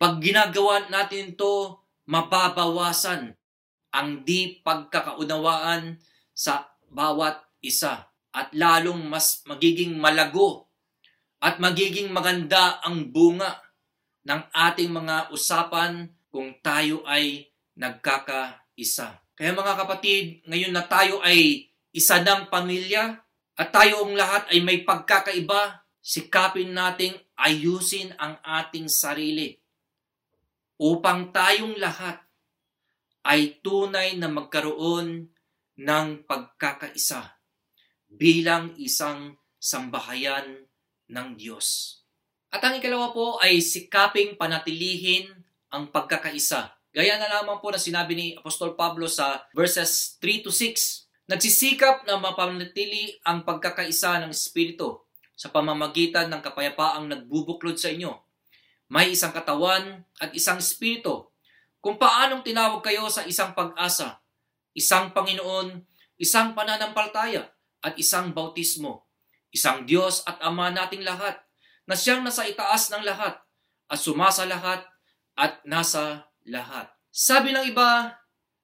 Pag 0.00 0.24
ginagawa 0.24 0.88
natin 0.88 1.36
to, 1.36 1.76
mababawasan 2.08 3.36
ang 3.92 4.08
di 4.24 4.64
pagkakaunawaan 4.64 6.00
sa 6.32 6.72
bawat 6.88 7.36
isa 7.60 8.08
at 8.32 8.48
lalong 8.56 9.04
mas 9.12 9.44
magiging 9.44 9.92
malago 9.92 10.72
at 11.44 11.60
magiging 11.60 12.08
maganda 12.16 12.80
ang 12.80 13.12
bunga 13.12 13.60
ng 14.24 14.40
ating 14.56 14.88
mga 14.88 15.28
usapan 15.36 16.08
kung 16.32 16.56
tayo 16.64 17.04
ay 17.04 17.52
nagkakaisa. 17.76 19.20
Kaya 19.36 19.52
mga 19.52 19.74
kapatid, 19.76 20.40
ngayon 20.48 20.72
na 20.72 20.84
tayo 20.88 21.20
ay 21.20 21.68
isa 21.92 22.24
ng 22.24 22.48
pamilya 22.48 23.20
at 23.56 23.68
tayong 23.72 24.16
lahat 24.16 24.48
ay 24.52 24.64
may 24.64 24.80
pagkakaiba, 24.84 25.84
sikapin 26.00 26.72
nating 26.72 27.16
ayusin 27.36 28.16
ang 28.16 28.40
ating 28.40 28.88
sarili 28.88 29.60
upang 30.80 31.32
tayong 31.32 31.76
lahat 31.76 32.20
ay 33.24 33.60
tunay 33.60 34.16
na 34.16 34.28
magkaroon 34.28 35.28
ng 35.76 36.08
pagkakaisa 36.24 37.36
bilang 38.06 38.72
isang 38.78 39.36
sambahayan 39.60 40.64
ng 41.10 41.28
Diyos. 41.36 42.00
At 42.52 42.62
ang 42.62 42.78
ikalawa 42.78 43.10
po 43.10 43.36
ay 43.42 43.60
sikaping 43.60 44.38
panatilihin 44.38 45.28
ang 45.68 45.90
pagkakaisa 45.90 46.75
Gaya 46.96 47.20
na 47.20 47.28
lamang 47.28 47.60
po 47.60 47.68
na 47.68 47.76
sinabi 47.76 48.16
ni 48.16 48.26
Apostol 48.40 48.72
Pablo 48.72 49.04
sa 49.04 49.44
verses 49.52 50.16
3 50.16 50.40
to 50.40 50.48
6, 50.48 51.28
nagsisikap 51.28 52.08
na 52.08 52.16
mapanatili 52.16 53.20
ang 53.20 53.44
pagkakaisa 53.44 54.24
ng 54.24 54.32
Espiritu 54.32 55.04
sa 55.36 55.52
pamamagitan 55.52 56.32
ng 56.32 56.40
kapayapaang 56.40 57.04
nagbubuklod 57.04 57.76
sa 57.76 57.92
inyo. 57.92 58.16
May 58.88 59.12
isang 59.12 59.36
katawan 59.36 60.08
at 60.16 60.32
isang 60.32 60.56
Espiritu. 60.56 61.28
Kung 61.84 62.00
paanong 62.00 62.40
tinawag 62.40 62.80
kayo 62.80 63.12
sa 63.12 63.28
isang 63.28 63.52
pag-asa, 63.52 64.24
isang 64.72 65.12
Panginoon, 65.12 65.76
isang 66.16 66.56
pananampalataya, 66.56 67.44
at 67.84 67.92
isang 68.00 68.32
bautismo. 68.32 69.04
Isang 69.52 69.84
Diyos 69.84 70.24
at 70.24 70.40
Ama 70.40 70.72
nating 70.72 71.04
lahat, 71.04 71.44
na 71.84 71.92
siyang 71.92 72.24
nasa 72.24 72.48
itaas 72.48 72.88
ng 72.88 73.04
lahat, 73.04 73.36
at 73.84 73.98
sumasa 74.00 74.48
lahat, 74.48 74.80
at 75.36 75.60
nasa 75.68 76.24
lahat. 76.46 76.90
Sabi 77.10 77.52
ng 77.52 77.66
iba, 77.70 78.14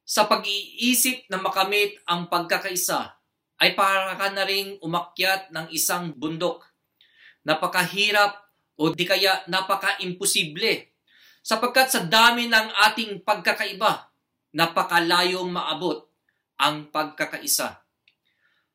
sa 0.02 0.26
pag-iisip 0.26 1.30
na 1.30 1.38
makamit 1.38 1.96
ang 2.04 2.26
pagkakaisa, 2.26 3.16
ay 3.62 3.78
para 3.78 4.18
ka 4.18 4.34
na 4.34 4.42
ring 4.42 4.74
umakyat 4.82 5.54
ng 5.54 5.70
isang 5.70 6.10
bundok. 6.18 6.66
Napakahirap 7.46 8.34
o 8.74 8.90
di 8.90 9.06
kaya 9.06 9.46
napaka-imposible 9.46 10.90
sapagkat 11.42 11.90
sa 11.90 12.02
dami 12.02 12.50
ng 12.50 12.68
ating 12.90 13.22
pagkakaiba, 13.22 14.10
napakalayong 14.54 15.50
maabot 15.50 16.10
ang 16.58 16.90
pagkakaisa. 16.90 17.82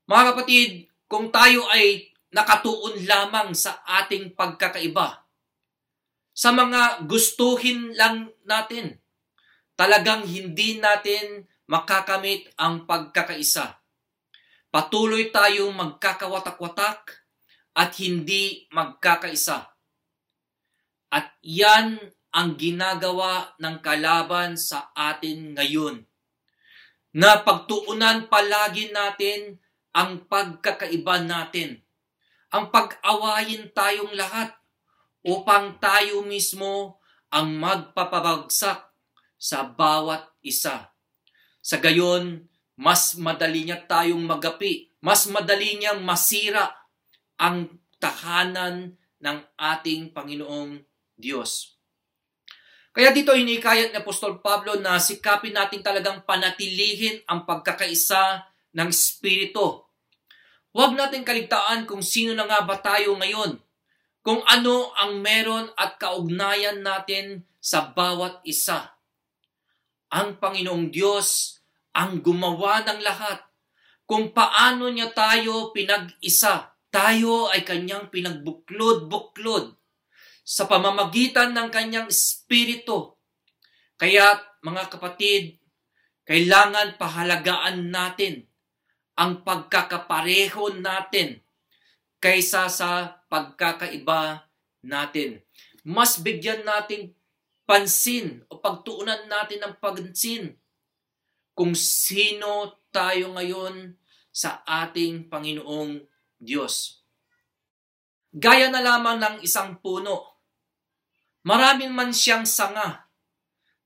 Mga 0.08 0.24
kapatid, 0.32 0.70
kung 1.08 1.32
tayo 1.32 1.68
ay 1.72 2.12
nakatuon 2.32 3.04
lamang 3.04 3.52
sa 3.56 3.84
ating 3.84 4.36
pagkakaiba, 4.36 5.27
sa 6.38 6.54
mga 6.54 7.10
gustuhin 7.10 7.98
lang 7.98 8.30
natin. 8.46 9.02
Talagang 9.74 10.30
hindi 10.30 10.78
natin 10.78 11.50
makakamit 11.66 12.54
ang 12.62 12.86
pagkakaisa. 12.86 13.82
patuloy 14.70 15.34
tayong 15.34 15.74
magkakawatak-watak 15.74 17.26
at 17.74 17.92
hindi 17.98 18.70
magkakaisa. 18.70 19.66
At 21.10 21.34
yan 21.42 21.98
ang 22.30 22.50
ginagawa 22.60 23.58
ng 23.58 23.82
kalaban 23.82 24.54
sa 24.60 24.94
atin 24.94 25.58
ngayon. 25.58 26.06
Na 27.18 27.42
pagtuunan 27.42 28.30
palagi 28.30 28.94
natin 28.94 29.58
ang 29.98 30.30
pagkakaiba 30.30 31.26
natin. 31.26 31.82
Ang 32.54 32.70
pag-awayin 32.70 33.74
tayong 33.74 34.14
lahat 34.14 34.57
upang 35.28 35.76
tayo 35.84 36.24
mismo 36.24 37.04
ang 37.28 37.52
magpapabagsak 37.60 38.88
sa 39.36 39.60
bawat 39.68 40.24
isa. 40.40 40.96
Sa 41.60 41.84
gayon, 41.84 42.48
mas 42.80 43.20
madali 43.20 43.68
niya 43.68 43.84
tayong 43.84 44.24
magapi, 44.24 44.88
mas 45.04 45.28
madali 45.28 45.76
niyang 45.76 46.00
masira 46.00 46.72
ang 47.36 47.68
tahanan 48.00 48.96
ng 49.20 49.38
ating 49.60 50.16
Panginoong 50.16 50.80
Diyos. 51.20 51.76
Kaya 52.96 53.14
dito 53.14 53.36
hinikayat 53.36 53.94
ni 53.94 54.00
Apostol 54.00 54.42
Pablo 54.42 54.80
na 54.80 54.98
sikapin 54.98 55.54
natin 55.54 55.84
talagang 55.86 56.24
panatilihin 56.26 57.22
ang 57.30 57.46
pagkakaisa 57.46 58.48
ng 58.74 58.90
Espiritu. 58.90 59.86
Huwag 60.74 60.98
natin 60.98 61.22
kaligtaan 61.22 61.86
kung 61.86 62.02
sino 62.02 62.34
na 62.34 62.50
nga 62.50 62.66
ba 62.66 62.80
tayo 62.82 63.14
ngayon, 63.18 63.67
kung 64.28 64.44
ano 64.44 64.92
ang 65.00 65.24
meron 65.24 65.72
at 65.80 65.96
kaugnayan 65.96 66.84
natin 66.84 67.48
sa 67.64 67.96
bawat 67.96 68.44
isa. 68.44 69.00
Ang 70.12 70.36
Panginoong 70.36 70.92
Diyos 70.92 71.56
ang 71.96 72.20
gumawa 72.20 72.84
ng 72.84 73.00
lahat. 73.08 73.40
Kung 74.04 74.36
paano 74.36 74.92
niya 74.92 75.16
tayo 75.16 75.72
pinag-isa, 75.72 76.76
tayo 76.92 77.48
ay 77.56 77.64
kanyang 77.64 78.12
pinagbuklod-buklod 78.12 79.72
sa 80.44 80.68
pamamagitan 80.68 81.56
ng 81.56 81.72
kanyang 81.72 82.12
espiritu. 82.12 83.16
Kaya 83.96 84.44
mga 84.60 84.92
kapatid, 84.92 85.56
kailangan 86.28 87.00
pahalagaan 87.00 87.96
natin 87.96 88.44
ang 89.16 89.48
pagkakapareho 89.48 90.76
natin 90.84 91.40
kaysa 92.20 92.68
sa 92.68 93.17
pagkakaiba 93.28 94.48
natin. 94.84 95.44
Mas 95.88 96.20
bigyan 96.20 96.68
natin 96.68 97.16
pansin 97.64 98.44
o 98.52 98.60
pagtuunan 98.60 99.28
natin 99.28 99.64
ng 99.64 99.76
pansin 99.80 100.56
kung 101.56 101.76
sino 101.76 102.84
tayo 102.92 103.36
ngayon 103.36 103.96
sa 104.32 104.64
ating 104.64 105.32
Panginoong 105.32 106.00
Diyos. 106.40 107.04
Gaya 108.32 108.68
na 108.72 108.84
lamang 108.84 109.18
ng 109.18 109.36
isang 109.44 109.80
puno 109.80 110.38
Maraming 111.48 111.96
man 111.96 112.12
siyang 112.12 112.44
sanga 112.44 113.08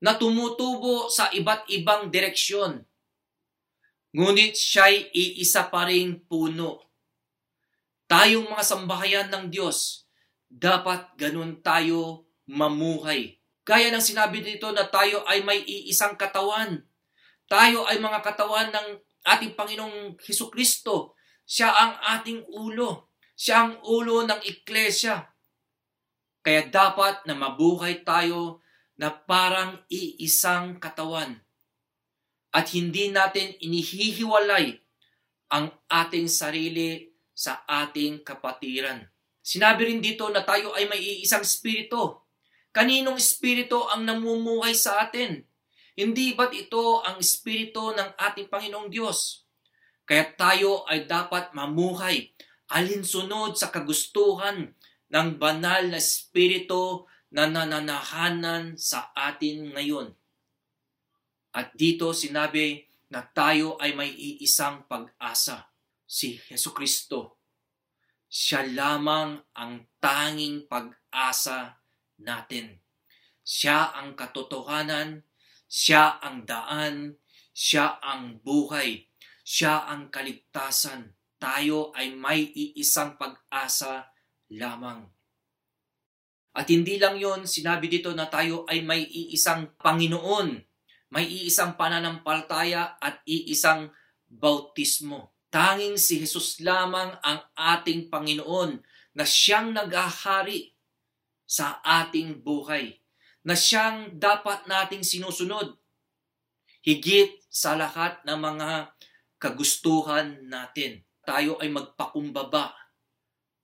na 0.02 0.18
tumutubo 0.18 1.06
sa 1.06 1.30
iba't 1.30 1.70
ibang 1.70 2.10
direksyon. 2.10 2.82
Ngunit 4.18 4.58
siya'y 4.58 5.14
iisa 5.14 5.70
pa 5.70 5.86
ring 5.86 6.26
puno. 6.26 6.91
Tayong 8.12 8.44
mga 8.44 8.60
sambahayan 8.60 9.28
ng 9.32 9.48
Diyos, 9.48 10.04
dapat 10.44 11.16
ganun 11.16 11.64
tayo 11.64 12.28
mamuhay. 12.44 13.40
Gaya 13.64 13.88
ng 13.88 14.04
sinabi 14.04 14.44
dito 14.44 14.68
na 14.68 14.84
tayo 14.84 15.24
ay 15.24 15.40
may 15.40 15.64
iisang 15.64 16.20
katawan. 16.20 16.84
Tayo 17.48 17.88
ay 17.88 17.96
mga 18.04 18.20
katawan 18.20 18.68
ng 18.68 19.00
ating 19.32 19.56
Panginoong 19.56 20.20
Heso 20.20 20.52
Kristo. 20.52 21.16
Siya 21.48 21.72
ang 21.72 22.20
ating 22.20 22.44
ulo. 22.52 23.16
Siya 23.32 23.64
ang 23.64 23.80
ulo 23.80 24.28
ng 24.28 24.44
Iklesia. 24.44 25.32
Kaya 26.44 26.68
dapat 26.68 27.24
na 27.24 27.32
mabuhay 27.32 28.04
tayo 28.04 28.60
na 29.00 29.08
parang 29.08 29.88
iisang 29.88 30.76
katawan. 30.76 31.40
At 32.52 32.76
hindi 32.76 33.08
natin 33.08 33.56
inihihiwalay 33.56 34.76
ang 35.48 35.72
ating 35.88 36.28
sarili 36.28 37.11
sa 37.42 37.66
ating 37.66 38.22
kapatiran. 38.22 39.02
Sinabi 39.42 39.90
rin 39.90 39.98
dito 39.98 40.30
na 40.30 40.46
tayo 40.46 40.70
ay 40.78 40.86
may 40.86 41.02
iisang 41.02 41.42
spirito. 41.42 42.30
Kaninong 42.70 43.18
espiritu 43.18 43.82
ang 43.90 44.06
namumuhay 44.06 44.78
sa 44.78 45.02
atin? 45.02 45.42
Hindi 45.98 46.38
ba't 46.38 46.54
ito 46.54 47.02
ang 47.02 47.18
espiritu 47.18 47.90
ng 47.90 48.14
ating 48.14 48.46
Panginoong 48.46 48.86
Diyos? 48.86 49.42
Kaya 50.06 50.30
tayo 50.38 50.86
ay 50.86 51.10
dapat 51.10 51.50
mamuhay 51.50 52.30
alinsunod 52.70 53.58
sa 53.58 53.74
kagustuhan 53.74 54.70
ng 55.10 55.28
banal 55.36 55.90
na 55.90 55.98
spirito 55.98 57.10
na 57.34 57.50
nananahanan 57.50 58.78
sa 58.78 59.10
atin 59.12 59.74
ngayon. 59.74 60.14
At 61.52 61.74
dito 61.76 62.14
sinabi 62.14 62.86
na 63.12 63.20
tayo 63.20 63.76
ay 63.76 63.92
may 63.92 64.08
iisang 64.08 64.88
pag-asa, 64.88 65.71
si 66.12 66.36
Kristo. 66.76 67.40
Siya 68.28 68.68
lamang 68.68 69.40
ang 69.56 69.88
tanging 69.96 70.68
pag-asa 70.68 71.80
natin. 72.20 72.84
Siya 73.40 73.96
ang 73.96 74.12
katotohanan, 74.12 75.24
siya 75.64 76.20
ang 76.20 76.44
daan, 76.44 77.16
siya 77.56 77.96
ang 78.04 78.44
buhay, 78.44 79.08
siya 79.40 79.88
ang 79.88 80.12
kaligtasan. 80.12 81.16
Tayo 81.40 81.90
ay 81.96 82.12
may 82.12 82.44
iisang 82.52 83.16
pag-asa 83.16 84.12
lamang. 84.52 85.08
At 86.52 86.68
hindi 86.68 87.00
lang 87.00 87.16
yon 87.16 87.48
sinabi 87.48 87.88
dito 87.88 88.12
na 88.12 88.28
tayo 88.28 88.68
ay 88.68 88.84
may 88.84 89.08
iisang 89.08 89.72
Panginoon, 89.80 90.60
may 91.12 91.24
iisang 91.24 91.80
pananampalataya 91.80 93.00
at 93.00 93.24
iisang 93.24 93.88
bautismo. 94.28 95.31
Tanging 95.52 96.00
si 96.00 96.16
Jesus 96.24 96.64
lamang 96.64 97.12
ang 97.20 97.44
ating 97.52 98.08
Panginoon 98.08 98.80
na 99.12 99.24
siyang 99.28 99.76
naghahari 99.76 100.72
sa 101.44 101.84
ating 101.84 102.40
buhay, 102.40 102.96
na 103.44 103.52
siyang 103.52 104.16
dapat 104.16 104.64
nating 104.64 105.04
sinusunod, 105.04 105.76
higit 106.80 107.44
sa 107.52 107.76
lahat 107.76 108.24
ng 108.24 108.38
mga 108.40 108.96
kagustuhan 109.36 110.40
natin. 110.48 111.04
Tayo 111.22 111.60
ay 111.60 111.68
magpakumbaba 111.68 112.72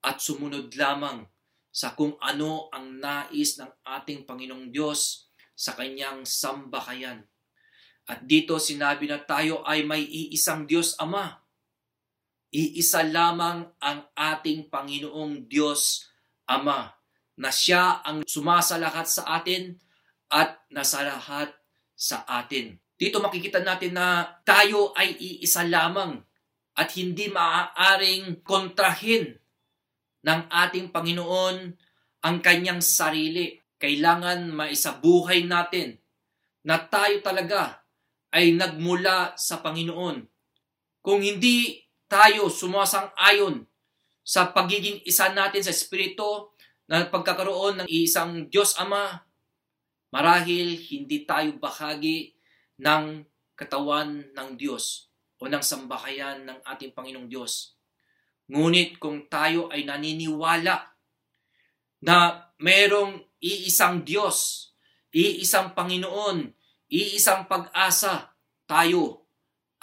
at 0.04 0.20
sumunod 0.20 0.68
lamang 0.76 1.24
sa 1.72 1.96
kung 1.96 2.20
ano 2.20 2.68
ang 2.68 3.00
nais 3.00 3.56
ng 3.56 3.70
ating 3.82 4.28
Panginoong 4.28 4.68
Diyos 4.68 5.32
sa 5.56 5.72
kanyang 5.72 6.28
sambahayan. 6.28 7.24
At 8.04 8.28
dito 8.28 8.60
sinabi 8.60 9.08
na 9.08 9.24
tayo 9.24 9.64
ay 9.64 9.88
may 9.88 10.04
iisang 10.04 10.68
Diyos 10.68 10.92
Ama. 11.00 11.47
Iisa 12.48 13.04
lamang 13.04 13.68
ang 13.76 14.08
ating 14.16 14.72
Panginoong 14.72 15.44
Diyos 15.44 16.08
Ama 16.48 16.88
na 17.38 17.50
siya 17.52 18.00
ang 18.02 18.24
sumasalahat 18.24 19.04
sa 19.04 19.28
atin 19.36 19.76
at 20.32 20.64
nasa 20.72 21.04
lahat 21.04 21.52
sa 21.92 22.24
atin. 22.24 22.80
Dito 22.98 23.22
makikita 23.22 23.62
natin 23.62 23.94
na 23.94 24.26
tayo 24.42 24.90
ay 24.98 25.14
iisa 25.14 25.62
lamang 25.62 26.18
at 26.74 26.88
hindi 26.98 27.30
maaaring 27.30 28.42
kontrahin 28.42 29.38
ng 30.26 30.40
ating 30.50 30.90
Panginoon 30.90 31.56
ang 32.26 32.36
kanyang 32.42 32.82
sarili. 32.82 33.54
Kailangan 33.78 34.50
maisabuhay 34.50 35.46
natin 35.46 35.94
na 36.66 36.82
tayo 36.82 37.22
talaga 37.22 37.86
ay 38.34 38.50
nagmula 38.58 39.38
sa 39.38 39.62
Panginoon. 39.62 40.26
Kung 40.98 41.22
hindi 41.22 41.78
tayo 42.08 42.48
sumasang-ayon 42.48 43.68
sa 44.24 44.52
pagiging 44.52 45.04
isa 45.04 45.32
natin 45.32 45.60
sa 45.64 45.72
Espiritu 45.72 46.52
na 46.88 47.04
pagkakaroon 47.04 47.84
ng 47.84 47.88
isang 47.88 48.48
Diyos 48.48 48.76
Ama, 48.80 49.20
marahil 50.08 50.80
hindi 50.88 51.28
tayo 51.28 51.52
bahagi 51.60 52.32
ng 52.80 53.24
katawan 53.52 54.32
ng 54.32 54.48
Diyos 54.56 55.12
o 55.36 55.46
ng 55.46 55.60
sambahayan 55.60 56.48
ng 56.48 56.58
ating 56.64 56.96
Panginoong 56.96 57.28
Diyos. 57.28 57.76
Ngunit 58.48 58.96
kung 58.96 59.28
tayo 59.28 59.68
ay 59.68 59.84
naniniwala 59.84 60.96
na 62.00 62.48
merong 62.56 63.20
iisang 63.36 64.02
Diyos, 64.02 64.70
iisang 65.12 65.76
Panginoon, 65.76 66.48
iisang 66.88 67.44
pag-asa, 67.44 68.32
tayo 68.64 69.28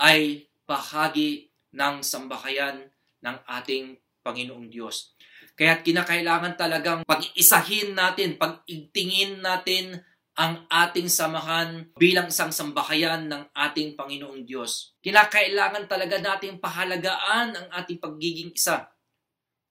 ay 0.02 0.50
bahagi 0.66 1.45
ng 1.76 2.02
sambahayan 2.02 2.88
ng 3.22 3.38
ating 3.46 4.00
Panginoong 4.26 4.72
Diyos. 4.72 5.14
Kaya 5.54 5.84
kinakailangan 5.84 6.58
talagang 6.58 7.00
pag-isahin 7.06 7.94
natin, 7.94 8.36
pag-igtingin 8.40 9.40
natin 9.44 10.02
ang 10.36 10.68
ating 10.68 11.08
samahan 11.08 11.88
bilang 11.96 12.28
isang 12.28 12.52
sambahayan 12.52 13.32
ng 13.32 13.44
ating 13.56 13.96
Panginoong 13.96 14.44
Diyos. 14.44 15.00
Kinakailangan 15.00 15.88
talaga 15.88 16.20
nating 16.20 16.60
pahalagaan 16.60 17.56
ang 17.56 17.68
ating 17.72 18.04
pagiging 18.04 18.52
isa 18.52 18.92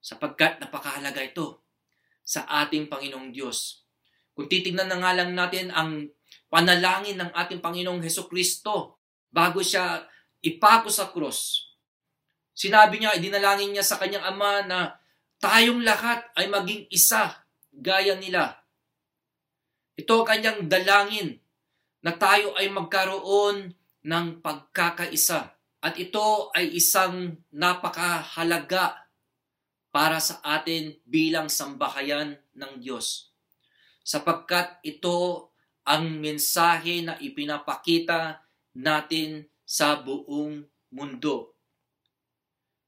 sapagkat 0.00 0.60
napakahalaga 0.64 1.20
ito 1.20 1.64
sa 2.24 2.48
ating 2.64 2.88
Panginoong 2.88 3.28
Diyos. 3.28 3.84
Kung 4.32 4.48
titignan 4.48 4.88
na 4.88 5.04
nga 5.04 5.12
lang 5.12 5.36
natin 5.36 5.68
ang 5.68 6.08
panalangin 6.48 7.20
ng 7.20 7.30
ating 7.36 7.60
Panginoong 7.60 8.00
Heso 8.00 8.24
Kristo 8.24 9.04
bago 9.28 9.60
siya 9.60 10.00
ipako 10.40 10.88
sa 10.88 11.12
krus, 11.12 11.73
sinabi 12.54 13.02
niya, 13.02 13.18
idinalangin 13.18 13.74
niya 13.74 13.84
sa 13.84 13.98
kanyang 14.00 14.24
ama 14.24 14.62
na 14.64 14.78
tayong 15.42 15.82
lahat 15.84 16.24
ay 16.38 16.48
maging 16.48 16.88
isa 16.88 17.44
gaya 17.74 18.14
nila. 18.14 18.62
Ito 19.94 20.22
kanyang 20.22 20.66
dalangin 20.66 21.38
na 22.00 22.14
tayo 22.14 22.54
ay 22.58 22.70
magkaroon 22.70 23.74
ng 24.04 24.26
pagkakaisa. 24.44 25.54
At 25.84 26.00
ito 26.00 26.48
ay 26.56 26.72
isang 26.80 27.44
napakahalaga 27.52 29.04
para 29.92 30.18
sa 30.18 30.40
atin 30.42 30.96
bilang 31.04 31.52
sambahayan 31.52 32.40
ng 32.56 32.72
Diyos. 32.80 33.30
Sapagkat 34.00 34.80
ito 34.80 35.48
ang 35.84 36.08
mensahe 36.18 37.04
na 37.04 37.20
ipinapakita 37.20 38.40
natin 38.74 39.46
sa 39.62 40.00
buong 40.00 40.64
mundo. 40.90 41.53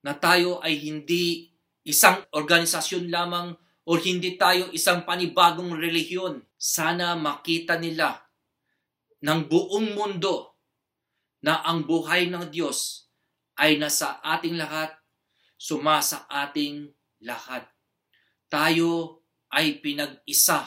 Na 0.07 0.15
tayo 0.15 0.63
ay 0.63 0.79
hindi 0.79 1.51
isang 1.83 2.23
organisasyon 2.31 3.11
lamang 3.11 3.59
o 3.87 3.99
hindi 3.99 4.39
tayo 4.39 4.71
isang 4.71 5.03
panibagong 5.03 5.75
relihiyon. 5.75 6.47
Sana 6.55 7.19
makita 7.19 7.75
nila 7.75 8.23
ng 9.23 9.51
buong 9.51 9.99
mundo 9.99 10.59
na 11.43 11.63
ang 11.63 11.87
buhay 11.87 12.31
ng 12.31 12.51
Diyos 12.51 13.11
ay 13.59 13.79
nasa 13.79 14.19
ating 14.23 14.59
lahat, 14.59 14.95
sumasa 15.59 16.27
ating 16.31 16.91
lahat. 17.23 17.67
Tayo 18.51 19.23
ay 19.51 19.79
pinag-isa 19.79 20.67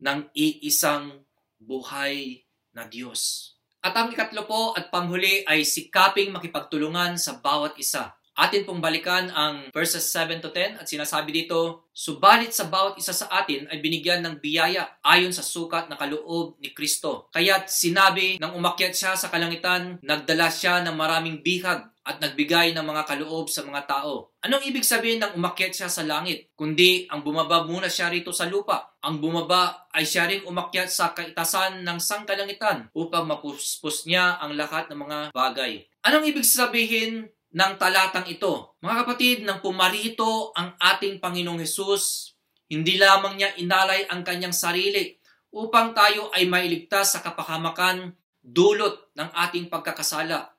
ng 0.00 0.28
iisang 0.36 1.24
buhay 1.56 2.44
na 2.76 2.84
Diyos. 2.84 3.55
At 3.86 3.94
ang 3.94 4.10
ikatlo 4.10 4.50
po 4.50 4.74
at 4.74 4.90
panghuli 4.90 5.46
ay 5.46 5.62
sikaping 5.62 6.34
makipagtulungan 6.34 7.14
sa 7.22 7.38
bawat 7.38 7.78
isa. 7.78 8.18
Atin 8.34 8.66
pong 8.66 8.82
balikan 8.82 9.30
ang 9.30 9.70
verses 9.70 10.10
7 10.10 10.42
to 10.42 10.50
10 10.50 10.82
at 10.82 10.90
sinasabi 10.90 11.30
dito, 11.30 11.86
Subalit 11.94 12.50
sa 12.50 12.66
bawat 12.66 12.98
isa 12.98 13.14
sa 13.14 13.30
atin 13.30 13.70
ay 13.70 13.78
binigyan 13.78 14.26
ng 14.26 14.42
biyaya 14.42 14.98
ayon 15.06 15.30
sa 15.30 15.46
sukat 15.46 15.86
na 15.86 15.94
kaloob 15.94 16.58
ni 16.58 16.74
Kristo. 16.74 17.30
Kaya't 17.30 17.70
sinabi 17.70 18.42
nang 18.42 18.58
umakyat 18.58 18.90
siya 18.90 19.14
sa 19.14 19.30
kalangitan, 19.30 20.02
nagdala 20.02 20.50
siya 20.50 20.82
ng 20.82 20.98
maraming 20.98 21.46
bihag 21.46 21.86
at 22.06 22.22
nagbigay 22.22 22.70
ng 22.70 22.86
mga 22.86 23.02
kaloob 23.02 23.50
sa 23.50 23.66
mga 23.66 23.82
tao. 23.90 24.30
Anong 24.46 24.62
ibig 24.70 24.86
sabihin 24.86 25.18
ng 25.18 25.34
umakyat 25.34 25.74
siya 25.74 25.90
sa 25.90 26.06
langit? 26.06 26.54
Kundi 26.54 27.10
ang 27.10 27.26
bumaba 27.26 27.66
muna 27.66 27.90
siya 27.90 28.06
rito 28.06 28.30
sa 28.30 28.46
lupa. 28.46 28.94
Ang 29.02 29.18
bumaba 29.18 29.90
ay 29.90 30.06
siya 30.06 30.30
ring 30.30 30.46
umakyat 30.46 30.86
sa 30.86 31.10
kaitasan 31.10 31.82
ng 31.82 31.98
sangkalangitan 31.98 32.94
upang 32.94 33.26
mapuspos 33.26 34.06
niya 34.06 34.38
ang 34.38 34.54
lahat 34.54 34.86
ng 34.86 35.02
mga 35.02 35.18
bagay. 35.34 35.82
Anong 36.06 36.30
ibig 36.30 36.46
sabihin 36.46 37.26
ng 37.56 37.72
talatang 37.80 38.28
ito. 38.30 38.78
Mga 38.84 38.94
kapatid, 39.02 39.36
nang 39.42 39.64
pumarito 39.64 40.52
ang 40.52 40.76
ating 40.76 41.18
Panginoong 41.18 41.64
Hesus, 41.64 42.36
hindi 42.68 43.00
lamang 43.00 43.40
niya 43.40 43.50
inalay 43.56 44.04
ang 44.12 44.20
kanyang 44.20 44.52
sarili 44.52 45.16
upang 45.56 45.96
tayo 45.96 46.28
ay 46.36 46.44
mailigtas 46.44 47.16
sa 47.16 47.24
kapahamakan 47.24 48.12
dulot 48.44 49.10
ng 49.16 49.32
ating 49.32 49.72
pagkakasala. 49.72 50.52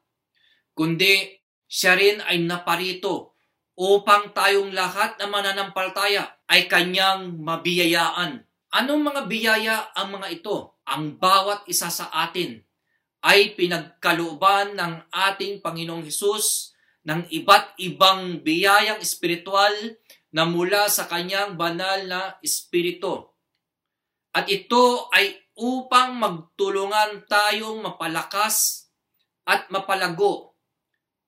Kundi 0.74 1.37
siya 1.68 2.00
rin 2.00 2.24
ay 2.24 2.42
naparito 2.48 3.36
upang 3.78 4.34
tayong 4.34 4.74
lahat 4.74 5.22
na 5.22 5.30
mananampalataya 5.30 6.26
ay 6.50 6.66
kanyang 6.66 7.38
mabiyayaan. 7.38 8.42
Anong 8.74 9.04
mga 9.04 9.22
biyaya 9.30 9.78
ang 9.94 10.18
mga 10.18 10.42
ito? 10.42 10.80
Ang 10.88 11.20
bawat 11.22 11.68
isa 11.70 11.92
sa 11.92 12.10
atin 12.10 12.58
ay 13.22 13.54
pinagkalooban 13.54 14.74
ng 14.74 14.94
ating 15.12 15.60
Panginoong 15.62 16.04
Hesus 16.08 16.74
ng 17.06 17.28
iba't 17.30 17.78
ibang 17.80 18.42
biyayang 18.42 19.00
espiritual 19.04 19.72
na 20.34 20.44
mula 20.44 20.90
sa 20.92 21.08
kanyang 21.08 21.56
banal 21.56 22.04
na 22.08 22.22
espiritu. 22.44 23.32
At 24.36 24.52
ito 24.52 25.08
ay 25.14 25.38
upang 25.58 26.18
magtulungan 26.18 27.26
tayong 27.26 27.82
mapalakas 27.82 28.90
at 29.48 29.72
mapalago 29.72 30.57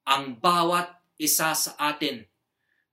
ang 0.09 0.41
bawat 0.41 0.89
isa 1.21 1.53
sa 1.53 1.77
atin 1.77 2.25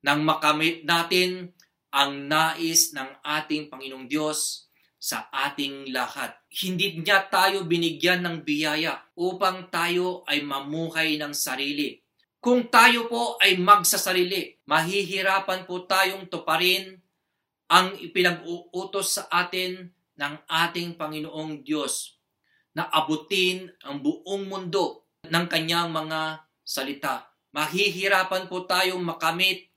nang 0.04 0.20
makamit 0.20 0.84
natin 0.84 1.56
ang 1.88 2.28
nais 2.28 2.92
ng 2.92 3.24
ating 3.24 3.72
Panginoong 3.72 4.04
Diyos 4.04 4.68
sa 5.00 5.32
ating 5.32 5.88
lahat. 5.96 6.36
Hindi 6.52 7.00
niya 7.00 7.24
tayo 7.32 7.64
binigyan 7.64 8.20
ng 8.20 8.44
biyaya 8.44 9.00
upang 9.16 9.72
tayo 9.72 10.28
ay 10.28 10.44
mamuhay 10.44 11.16
ng 11.16 11.32
sarili 11.32 12.04
kung 12.46 12.70
tayo 12.70 13.10
po 13.10 13.34
ay 13.42 13.58
magsasarili, 13.58 14.62
mahihirapan 14.70 15.66
po 15.66 15.82
tayong 15.82 16.30
tuparin 16.30 16.94
ang 17.66 17.90
ipinag-uutos 17.98 19.18
sa 19.18 19.26
atin 19.34 19.90
ng 20.14 20.34
ating 20.46 20.94
Panginoong 20.94 21.66
Diyos 21.66 22.22
na 22.70 22.86
abutin 22.86 23.66
ang 23.82 23.98
buong 23.98 24.46
mundo 24.46 25.10
ng 25.26 25.46
kanyang 25.50 25.90
mga 25.90 26.45
salita. 26.66 27.30
Mahihirapan 27.54 28.50
po 28.50 28.66
tayong 28.66 29.00
makamit 29.00 29.70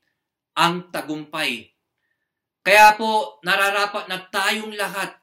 ang 0.58 0.90
tagumpay. 0.90 1.70
Kaya 2.66 2.98
po 2.98 3.40
nararapat 3.46 4.10
na 4.10 4.20
tayong 4.26 4.74
lahat 4.74 5.16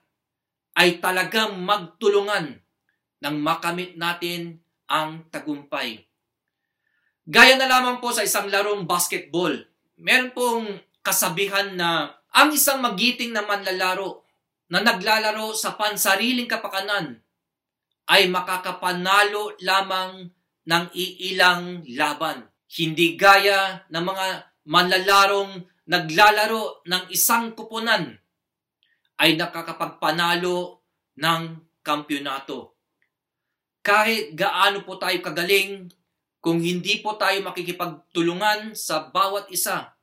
ay 0.78 1.02
talagang 1.02 1.58
magtulungan 1.58 2.62
nang 3.20 3.36
makamit 3.42 3.98
natin 3.98 4.62
ang 4.86 5.26
tagumpay. 5.28 6.06
Gaya 7.26 7.58
na 7.58 7.66
lamang 7.66 7.98
po 7.98 8.14
sa 8.14 8.22
isang 8.22 8.46
larong 8.46 8.86
basketball. 8.86 9.52
Meron 9.98 10.30
pong 10.30 10.78
kasabihan 11.02 11.74
na 11.74 12.14
ang 12.30 12.54
isang 12.54 12.78
magiting 12.78 13.34
na 13.34 13.42
manlalaro 13.42 14.22
na 14.70 14.78
naglalaro 14.78 15.50
sa 15.56 15.74
pansariling 15.74 16.46
kapakanan 16.46 17.18
ay 18.06 18.30
makakapanalo 18.30 19.58
lamang 19.62 20.30
ng 20.66 20.84
iilang 20.92 21.86
laban. 21.94 22.46
Hindi 22.66 23.14
gaya 23.14 23.86
ng 23.88 24.04
mga 24.04 24.26
manlalarong 24.66 25.62
naglalaro 25.86 26.82
ng 26.82 27.04
isang 27.14 27.54
kupunan 27.54 28.18
ay 29.22 29.38
nakakapagpanalo 29.38 30.82
ng 31.22 31.42
kampyonato. 31.80 32.74
Kahit 33.86 34.34
gaano 34.34 34.82
po 34.82 34.98
tayo 34.98 35.22
kagaling 35.22 35.86
kung 36.42 36.58
hindi 36.58 36.98
po 36.98 37.14
tayo 37.14 37.38
makikipagtulungan 37.46 38.74
sa 38.74 39.06
bawat 39.06 39.46
isa, 39.54 39.94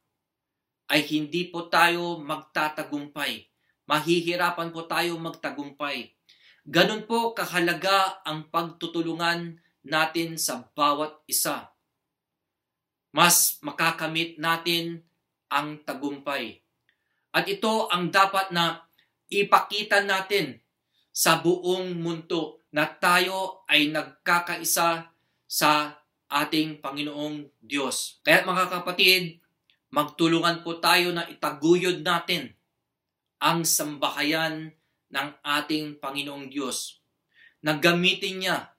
ay 0.87 1.03
hindi 1.07 1.51
po 1.51 1.67
tayo 1.67 2.19
magtatagumpay. 2.19 3.47
Mahihirapan 3.87 4.71
po 4.71 4.87
tayo 4.87 5.19
magtagumpay. 5.19 6.15
Ganun 6.63 7.03
po 7.03 7.35
kahalaga 7.35 8.23
ang 8.23 8.47
pagtutulungan 8.47 9.59
natin 9.83 10.39
sa 10.39 10.63
bawat 10.73 11.19
isa. 11.27 11.71
Mas 13.13 13.61
makakamit 13.61 14.41
natin 14.41 15.05
ang 15.51 15.77
tagumpay. 15.85 16.63
At 17.29 17.45
ito 17.45 17.91
ang 17.93 18.09
dapat 18.09 18.49
na 18.49 18.81
ipakita 19.29 20.01
natin 20.01 20.57
sa 21.13 21.37
buong 21.37 21.93
mundo 21.93 22.63
na 22.73 22.89
tayo 22.89 23.61
ay 23.69 23.93
nagkakaisa 23.93 25.13
sa 25.45 25.71
ating 26.25 26.81
Panginoong 26.81 27.45
Diyos. 27.61 28.17
Kaya 28.25 28.41
mga 28.41 28.65
kapatid, 28.73 29.37
magtulungan 29.93 30.65
po 30.65 30.81
tayo 30.81 31.13
na 31.13 31.29
itaguyod 31.29 32.01
natin 32.01 32.49
ang 33.37 33.61
sambahayan 33.61 34.73
ng 35.13 35.29
ating 35.45 36.01
Panginoong 36.01 36.49
Diyos. 36.49 36.97
Na 37.61 37.77
gamitin 37.77 38.41
niya 38.41 38.72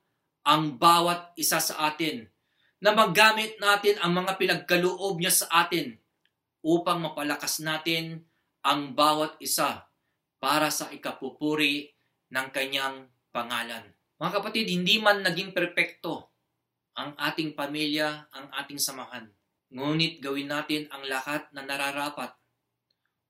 ang 0.44 0.76
bawat 0.76 1.33
isa 1.40 1.59
sa 1.59 1.88
atin. 1.88 2.28
Na 2.85 2.92
magamit 2.92 3.57
natin 3.57 3.96
ang 4.04 4.12
mga 4.12 4.37
pinagkaloob 4.37 5.16
niya 5.16 5.33
sa 5.33 5.64
atin 5.64 5.96
upang 6.61 7.00
mapalakas 7.00 7.64
natin 7.64 8.28
ang 8.61 8.92
bawat 8.92 9.40
isa 9.40 9.88
para 10.37 10.68
sa 10.68 10.92
ikapupuri 10.92 11.92
ng 12.28 12.48
kanyang 12.52 13.09
pangalan. 13.33 13.85
Mga 14.20 14.33
kapatid, 14.40 14.68
hindi 14.68 15.00
man 15.00 15.24
naging 15.24 15.57
perpekto 15.57 16.33
ang 16.94 17.12
ating 17.18 17.52
pamilya, 17.52 18.30
ang 18.30 18.48
ating 18.54 18.78
samahan. 18.78 19.26
Ngunit 19.74 20.22
gawin 20.22 20.48
natin 20.48 20.87
ang 20.88 21.02
lahat 21.04 21.50
na 21.50 21.66
nararapat 21.66 22.33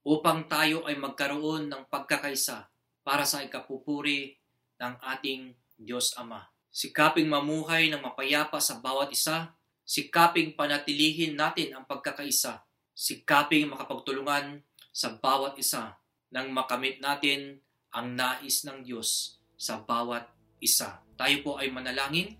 upang 0.05 0.44
tayo 0.46 0.85
ay 0.85 1.00
magkaroon 1.00 1.72
ng 1.72 1.88
pagkakaisa 1.88 2.68
para 3.00 3.24
sa 3.24 3.40
ikapupuri 3.40 4.37
ng 4.77 4.94
ating 5.00 5.57
Diyos 5.81 6.12
Ama. 6.20 6.53
Sikaping 6.74 7.30
mamuhay 7.30 7.87
ng 7.87 8.02
mapayapa 8.02 8.58
sa 8.58 8.82
bawat 8.82 9.14
isa, 9.14 9.54
sikaping 9.87 10.58
panatilihin 10.58 11.38
natin 11.38 11.70
ang 11.70 11.87
pagkakaisa, 11.87 12.66
sikaping 12.90 13.70
makapagtulungan 13.70 14.58
sa 14.90 15.14
bawat 15.14 15.54
isa 15.54 15.94
nang 16.34 16.50
makamit 16.50 16.98
natin 16.98 17.62
ang 17.94 18.18
nais 18.18 18.66
ng 18.66 18.82
Diyos 18.82 19.38
sa 19.54 19.87
bawat 19.87 20.26
isa. 20.58 20.98
Tayo 21.14 21.46
po 21.46 21.62
ay 21.62 21.70
manalangin. 21.70 22.34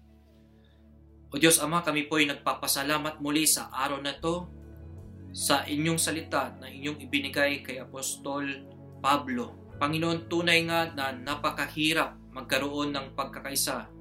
O 1.31 1.39
Diyos 1.39 1.63
Ama, 1.63 1.87
kami 1.87 2.11
po 2.11 2.19
ay 2.19 2.27
nagpapasalamat 2.27 3.23
muli 3.23 3.47
sa 3.47 3.71
araw 3.71 4.03
na 4.03 4.19
to 4.19 4.51
sa 5.31 5.63
inyong 5.63 5.99
salita 6.03 6.51
na 6.59 6.67
inyong 6.67 6.99
ibinigay 7.07 7.63
kay 7.63 7.79
Apostol 7.79 8.51
Pablo. 8.99 9.79
Panginoon, 9.79 10.27
tunay 10.27 10.67
nga 10.67 10.91
na 10.91 11.15
napakahirap 11.15 12.19
magkaroon 12.35 12.91
ng 12.91 13.15
pagkakaisa 13.15 13.95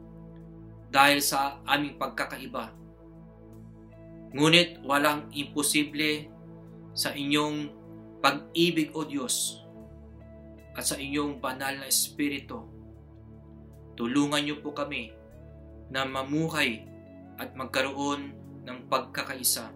dahil 0.94 1.26
sa 1.26 1.58
aming 1.66 1.98
pagkakaiba. 1.98 2.70
Ngunit 4.38 4.86
walang 4.86 5.26
imposible 5.34 6.30
sa 6.94 7.10
inyong 7.18 7.74
pag-ibig 8.22 8.94
o 8.94 9.02
Diyos 9.02 9.66
at 10.78 10.86
sa 10.86 10.96
inyong 10.98 11.42
banal 11.42 11.82
na 11.82 11.90
Espiritu. 11.90 12.62
Tulungan 13.98 14.46
niyo 14.46 14.62
po 14.62 14.74
kami 14.74 15.14
na 15.90 16.06
mamuhay 16.06 16.86
at 17.42 17.58
magkaroon 17.58 18.34
ng 18.66 18.80
pagkakaisa. 18.90 19.74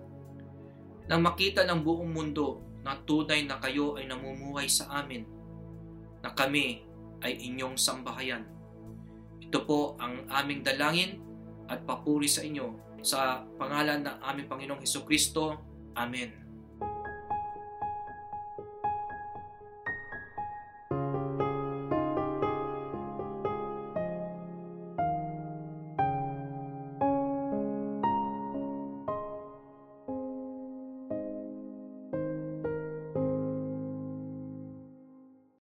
Na 1.10 1.18
makita 1.18 1.66
ng 1.66 1.82
buong 1.82 2.14
mundo 2.14 2.62
na 2.82 2.98
tunay 3.06 3.46
na 3.46 3.58
kayo 3.62 3.98
ay 3.98 4.06
namumuhay 4.10 4.70
sa 4.70 5.02
amin, 5.02 5.26
na 6.22 6.34
kami 6.34 6.82
ay 7.22 7.36
inyong 7.52 7.78
sambahayan. 7.78 8.57
Ito 9.48 9.64
po 9.64 9.96
ang 10.00 10.28
aming 10.28 10.64
dalangin 10.64 11.24
at 11.72 11.88
papuri 11.88 12.28
sa 12.28 12.44
inyo 12.44 13.00
sa 13.00 13.48
pangalan 13.56 14.04
ng 14.04 14.18
aming 14.28 14.48
Panginoong 14.52 14.82
Heso 14.84 15.08
Kristo. 15.08 15.56
Amen. 15.96 16.47